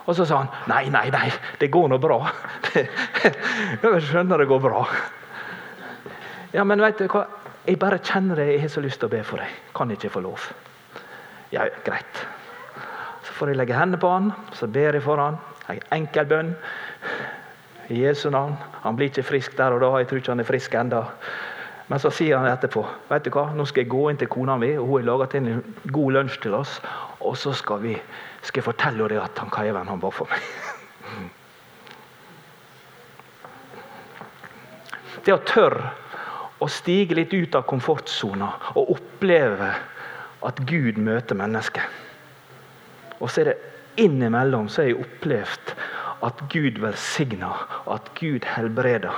Og 0.08 0.16
så 0.18 0.26
sa 0.26 0.42
han 0.42 0.50
nei, 0.72 0.90
nei, 0.90 1.10
nei, 1.14 1.28
det 1.60 1.70
går 1.72 1.92
nå 1.92 2.00
bra. 2.02 2.18
Jeg 3.84 4.02
skjønner 4.08 4.42
det 4.42 4.48
går 4.50 4.60
bra. 4.64 4.82
Ja, 6.56 6.66
men 6.68 6.82
vet 6.82 6.98
du 7.00 7.06
hva? 7.12 7.28
Jeg 7.68 7.78
bare 7.80 8.02
kjenner 8.02 8.42
det, 8.42 8.48
jeg 8.56 8.64
har 8.64 8.72
så 8.74 8.82
lyst 8.82 8.98
til 9.00 9.12
å 9.12 9.14
be 9.14 9.22
for 9.24 9.40
deg. 9.40 9.60
Kan 9.78 9.92
jeg 9.94 10.00
ikke 10.00 10.16
få 10.16 10.24
lov? 10.26 10.48
Ja, 11.54 11.68
greit. 11.86 12.24
Får 13.42 13.50
jeg 13.50 13.58
legge 13.58 13.74
hendene 13.74 13.98
på 13.98 14.06
han, 14.06 14.28
så 14.54 14.68
ber 14.70 14.94
jeg 14.94 15.02
for 15.02 15.18
han. 15.18 15.40
En 15.74 15.80
enkel 15.96 16.28
bønn. 16.30 16.52
I 17.90 18.04
Jesu 18.04 18.28
navn. 18.30 18.54
Han 18.84 18.94
blir 19.00 19.10
ikke 19.10 19.24
frisk 19.26 19.56
der 19.58 19.74
og 19.74 19.82
da. 19.82 19.88
Jeg 19.98 20.08
tror 20.12 20.20
ikke 20.22 20.32
han 20.36 20.44
er 20.44 20.46
frisk 20.46 20.76
enda. 20.78 21.00
Men 21.90 21.98
så 22.04 22.12
sier 22.14 22.38
han 22.38 22.52
etterpå 22.52 22.84
vet 23.10 23.26
du 23.26 23.32
hva, 23.34 23.48
nå 23.58 23.66
skal 23.66 23.82
jeg 23.82 23.90
gå 23.90 24.04
inn 24.12 24.20
til 24.22 24.30
kona 24.30 24.60
mi, 24.62 24.70
og 24.78 24.86
hun 24.86 25.02
har 25.02 25.08
laget 25.08 25.34
en 25.40 25.48
god 25.90 26.14
lunsj 26.20 26.38
til 26.44 26.54
oss. 26.60 26.76
Og 27.18 27.34
så 27.42 27.50
skal, 27.58 27.82
vi, 27.82 27.96
skal 28.46 28.62
jeg 28.62 28.68
fortelle 28.68 29.10
henne 29.10 29.26
at 29.26 29.42
han 29.42 29.50
Kaiven 29.58 29.90
han 29.90 30.04
var 30.06 30.14
for 30.14 30.30
meg. 30.30 30.42
Det 35.26 35.34
å 35.34 35.42
tørre 35.50 35.90
å 36.62 36.70
stige 36.70 37.18
litt 37.18 37.34
ut 37.34 37.58
av 37.58 37.66
komfortsona 37.66 38.54
og 38.78 38.94
oppleve 39.00 39.74
at 40.46 40.62
Gud 40.70 41.02
møter 41.02 41.36
mennesket. 41.42 42.11
Og 43.22 43.30
så 43.30 43.44
er 43.44 43.52
det 43.52 43.60
innimellom 44.02 44.70
så 44.70 44.82
har 44.82 44.92
jeg 44.92 45.04
opplevd 45.04 45.76
at 46.26 46.42
Gud 46.50 46.80
velsigna, 46.82 47.52
at 47.90 48.10
Gud 48.18 48.46
helbreder. 48.56 49.16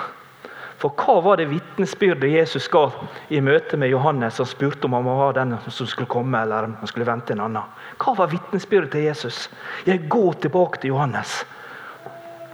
For 0.84 0.92
hva 1.00 1.22
var 1.24 1.40
det 1.40 1.48
vitnesbyrdet 1.48 2.34
Jesus 2.34 2.66
ga 2.72 2.90
i 3.32 3.40
møte 3.44 3.78
med 3.80 3.94
Johannes, 3.94 4.36
som 4.36 4.48
spurte 4.48 4.90
om 4.90 4.98
han 4.98 5.06
var 5.08 5.36
den 5.38 5.56
som 5.70 5.88
skulle 5.88 6.12
komme, 6.12 6.42
eller 6.44 6.68
om 6.68 6.76
han 6.82 6.92
skulle 6.92 7.08
vente 7.08 7.36
en 7.36 7.44
annen? 7.46 7.76
Hva 8.02 8.16
var 8.18 8.32
vitnesbyrdet 8.34 8.92
til 8.92 9.08
Jesus? 9.08 9.46
Jeg 9.88 10.10
går 10.12 10.42
tilbake 10.44 10.82
til 10.82 10.92
Johannes. 10.92 11.38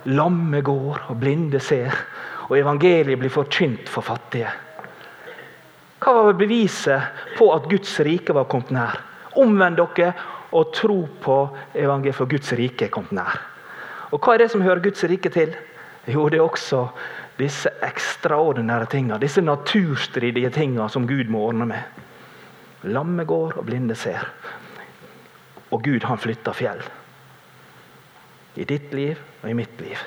Lamme 0.06 0.62
går, 0.62 1.02
og 1.10 1.18
blinde 1.22 1.62
ser, 1.62 1.96
og 2.50 2.58
evangeliet 2.58 3.18
blir 3.22 3.34
forkynt 3.34 3.90
for 3.90 4.06
fattige. 4.06 4.52
Hva 6.00 6.14
var 6.16 6.38
beviset 6.38 7.26
på 7.38 7.50
at 7.54 7.66
Guds 7.70 7.98
rike 8.06 8.34
var 8.38 8.46
kommet 8.50 8.72
nær? 8.78 9.02
Omvend 9.42 9.82
dere 9.82 10.14
og 10.52 10.74
tro 10.74 11.04
på 11.22 11.38
evangeliet, 11.76 12.18
for 12.18 12.30
Guds 12.30 12.52
rike 12.58 12.88
er 12.88 12.94
kommet 12.94 13.16
nær. 13.18 13.40
Og 14.10 14.20
Hva 14.20 14.34
er 14.34 14.44
det 14.44 14.52
som 14.52 14.64
hører 14.66 14.82
Guds 14.84 15.04
rike 15.06 15.30
til? 15.30 15.54
Jo, 16.10 16.30
det 16.30 16.40
er 16.40 16.46
også 16.46 16.88
disse 17.40 17.70
ekstraordinære 17.86 18.90
tingene, 18.92 19.20
disse 19.22 19.42
naturstridige 19.42 20.50
tingene 20.50 20.90
som 20.90 21.08
Gud 21.08 21.30
må 21.30 21.44
ordne 21.52 21.68
med. 21.70 22.06
Lamme 22.90 23.26
går, 23.28 23.58
og 23.60 23.66
blinde 23.68 23.96
ser. 23.96 24.26
Og 25.72 25.84
Gud, 25.84 26.04
han 26.04 26.18
flytter 26.18 26.56
fjell. 26.56 26.82
I 28.56 28.66
ditt 28.66 28.94
liv 28.94 29.20
og 29.44 29.50
i 29.50 29.56
mitt 29.56 29.82
liv. 29.82 30.00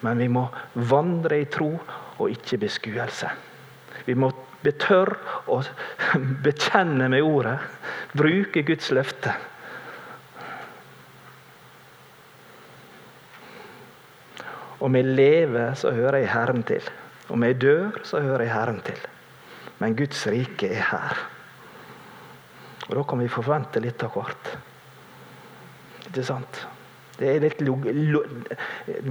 Men 0.00 0.18
vi 0.18 0.28
må 0.32 0.46
vandre 0.74 1.42
i 1.42 1.48
tro 1.50 1.74
og 2.18 2.30
ikke 2.30 2.58
beskuelse. 2.64 3.28
Vi 4.06 4.16
må 4.16 4.30
betørre 4.64 5.18
å 5.50 5.60
bekjenne 6.44 7.08
med 7.12 7.24
ordet, 7.24 7.58
bruke 8.16 8.64
Guds 8.66 8.90
løfte. 8.96 9.34
Om 14.80 14.96
jeg 14.96 15.12
lever, 15.12 15.74
så 15.76 15.92
hører 15.92 16.22
jeg 16.22 16.32
Herren 16.32 16.62
til. 16.64 16.86
Om 17.30 17.44
jeg 17.44 17.60
dør, 17.60 18.00
så 18.04 18.22
hører 18.24 18.46
jeg 18.46 18.54
Herren 18.54 18.80
til. 18.84 19.00
Men 19.80 19.96
Guds 19.96 20.26
rike 20.26 20.70
er 20.72 20.86
her. 20.88 21.20
Og 22.88 22.96
Da 22.96 23.02
kan 23.04 23.20
vi 23.20 23.28
forvente 23.28 23.80
litt 23.80 24.02
av 24.02 24.14
hvert. 24.16 24.52
Ikke 26.08 26.24
sant? 26.26 26.64
Det 27.20 27.28
er 27.28 27.42
litt 27.44 27.60
log 27.60 27.84
lo 27.92 28.22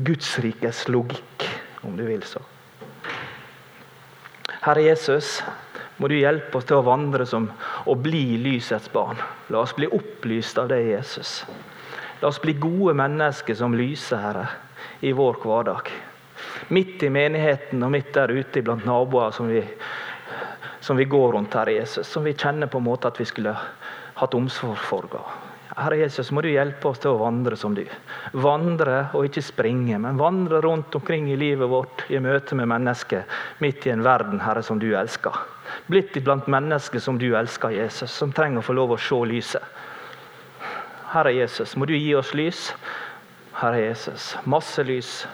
Guds 0.03 0.31
rikes 0.41 0.87
logikk, 0.89 1.45
om 1.85 1.95
du 1.95 2.03
vil 2.07 2.25
så. 2.25 2.41
Herre 4.65 4.81
Jesus, 4.83 5.37
må 6.01 6.09
du 6.09 6.17
hjelpe 6.17 6.57
oss 6.57 6.65
til 6.67 6.79
å 6.79 6.87
vandre 6.87 7.27
som 7.29 7.45
og 7.85 8.01
bli 8.03 8.39
lysets 8.41 8.89
barn. 8.91 9.21
La 9.53 9.61
oss 9.61 9.75
bli 9.77 9.87
opplyst 9.87 10.57
av 10.57 10.71
deg, 10.73 10.89
Jesus. 10.97 11.43
La 12.19 12.33
oss 12.33 12.41
bli 12.41 12.57
gode 12.57 12.97
mennesker 12.97 13.55
som 13.55 13.77
lyser, 13.77 14.19
Herre 14.19 14.49
i 14.99 15.11
vår 15.11 15.39
hverdag. 15.43 15.91
Midt 16.67 17.03
i 17.03 17.09
menigheten 17.09 17.83
og 17.83 17.91
midt 17.91 18.13
der 18.15 18.31
ute 18.31 18.63
blant 18.63 18.85
naboer 18.87 19.31
som 19.35 19.49
vi, 19.51 19.63
som 20.79 20.97
vi 20.97 21.05
går 21.09 21.33
rundt, 21.35 21.53
Herre 21.53 21.79
Jesus. 21.79 22.07
Som 22.07 22.23
vi 22.23 22.33
kjenner 22.33 22.67
på 22.67 22.79
en 22.79 22.87
måte 22.87 23.11
at 23.11 23.19
vi 23.19 23.27
skulle 23.27 23.55
hatt 24.19 24.35
omsorg 24.35 24.79
for. 24.83 25.07
Herre 25.79 26.01
Jesus, 26.01 26.31
må 26.31 26.41
du 26.43 26.49
hjelpe 26.51 26.89
oss 26.89 26.99
til 26.99 27.13
å 27.13 27.19
vandre 27.21 27.55
som 27.59 27.75
du. 27.77 27.85
Vandre 28.35 29.05
og 29.15 29.29
ikke 29.29 29.43
springe, 29.45 29.99
men 30.01 30.19
vandre 30.19 30.59
rundt 30.65 30.95
omkring 30.97 31.29
i 31.31 31.37
livet 31.39 31.69
vårt 31.71 32.03
i 32.11 32.19
møte 32.19 32.57
med 32.57 32.67
mennesker 32.71 33.23
midt 33.63 33.87
i 33.87 33.93
en 33.93 34.03
verden 34.03 34.41
Herre, 34.43 34.63
som 34.65 34.81
du 34.81 34.89
elsker. 34.91 35.35
Blitt 35.87 36.17
blant 36.25 36.49
mennesker 36.51 36.99
som 36.99 37.19
du 37.21 37.29
elsker, 37.37 37.71
Jesus, 37.77 38.11
som 38.11 38.33
trenger 38.35 38.59
å 38.59 38.65
få 38.65 38.75
lov 38.75 38.95
å 38.95 38.99
se 38.99 39.21
lyset. 39.29 39.63
Herre 41.13 41.31
Jesus, 41.33 41.77
må 41.77 41.87
du 41.89 41.95
gi 41.95 42.11
oss 42.17 42.35
lys. 42.37 42.67
Herre 43.59 43.79
Jesus, 43.79 44.37
masse 44.43 44.83
lys. 44.83 45.27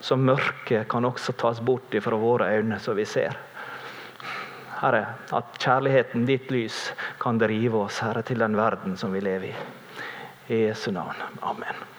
Så 0.00 0.16
mørket 0.16 0.86
kan 0.88 1.04
også 1.04 1.34
tas 1.36 1.60
bort 1.60 1.94
fra 2.00 2.16
våre 2.16 2.46
øyne, 2.56 2.78
så 2.80 2.94
vi 2.94 3.04
ser. 3.04 3.34
Herre, 4.78 5.06
at 5.34 5.58
kjærligheten, 5.58 6.26
ditt 6.28 6.50
lys, 6.54 6.92
kan 7.20 7.40
drive 7.40 7.84
oss 7.86 7.98
Herre, 8.04 8.22
til 8.22 8.38
den 8.44 8.56
verden 8.56 8.96
som 9.00 9.12
vi 9.14 9.24
lever 9.24 9.50
i. 9.50 9.56
I 10.54 10.62
Jesu 10.68 10.90
navn. 10.92 11.18
Amen. 11.42 11.93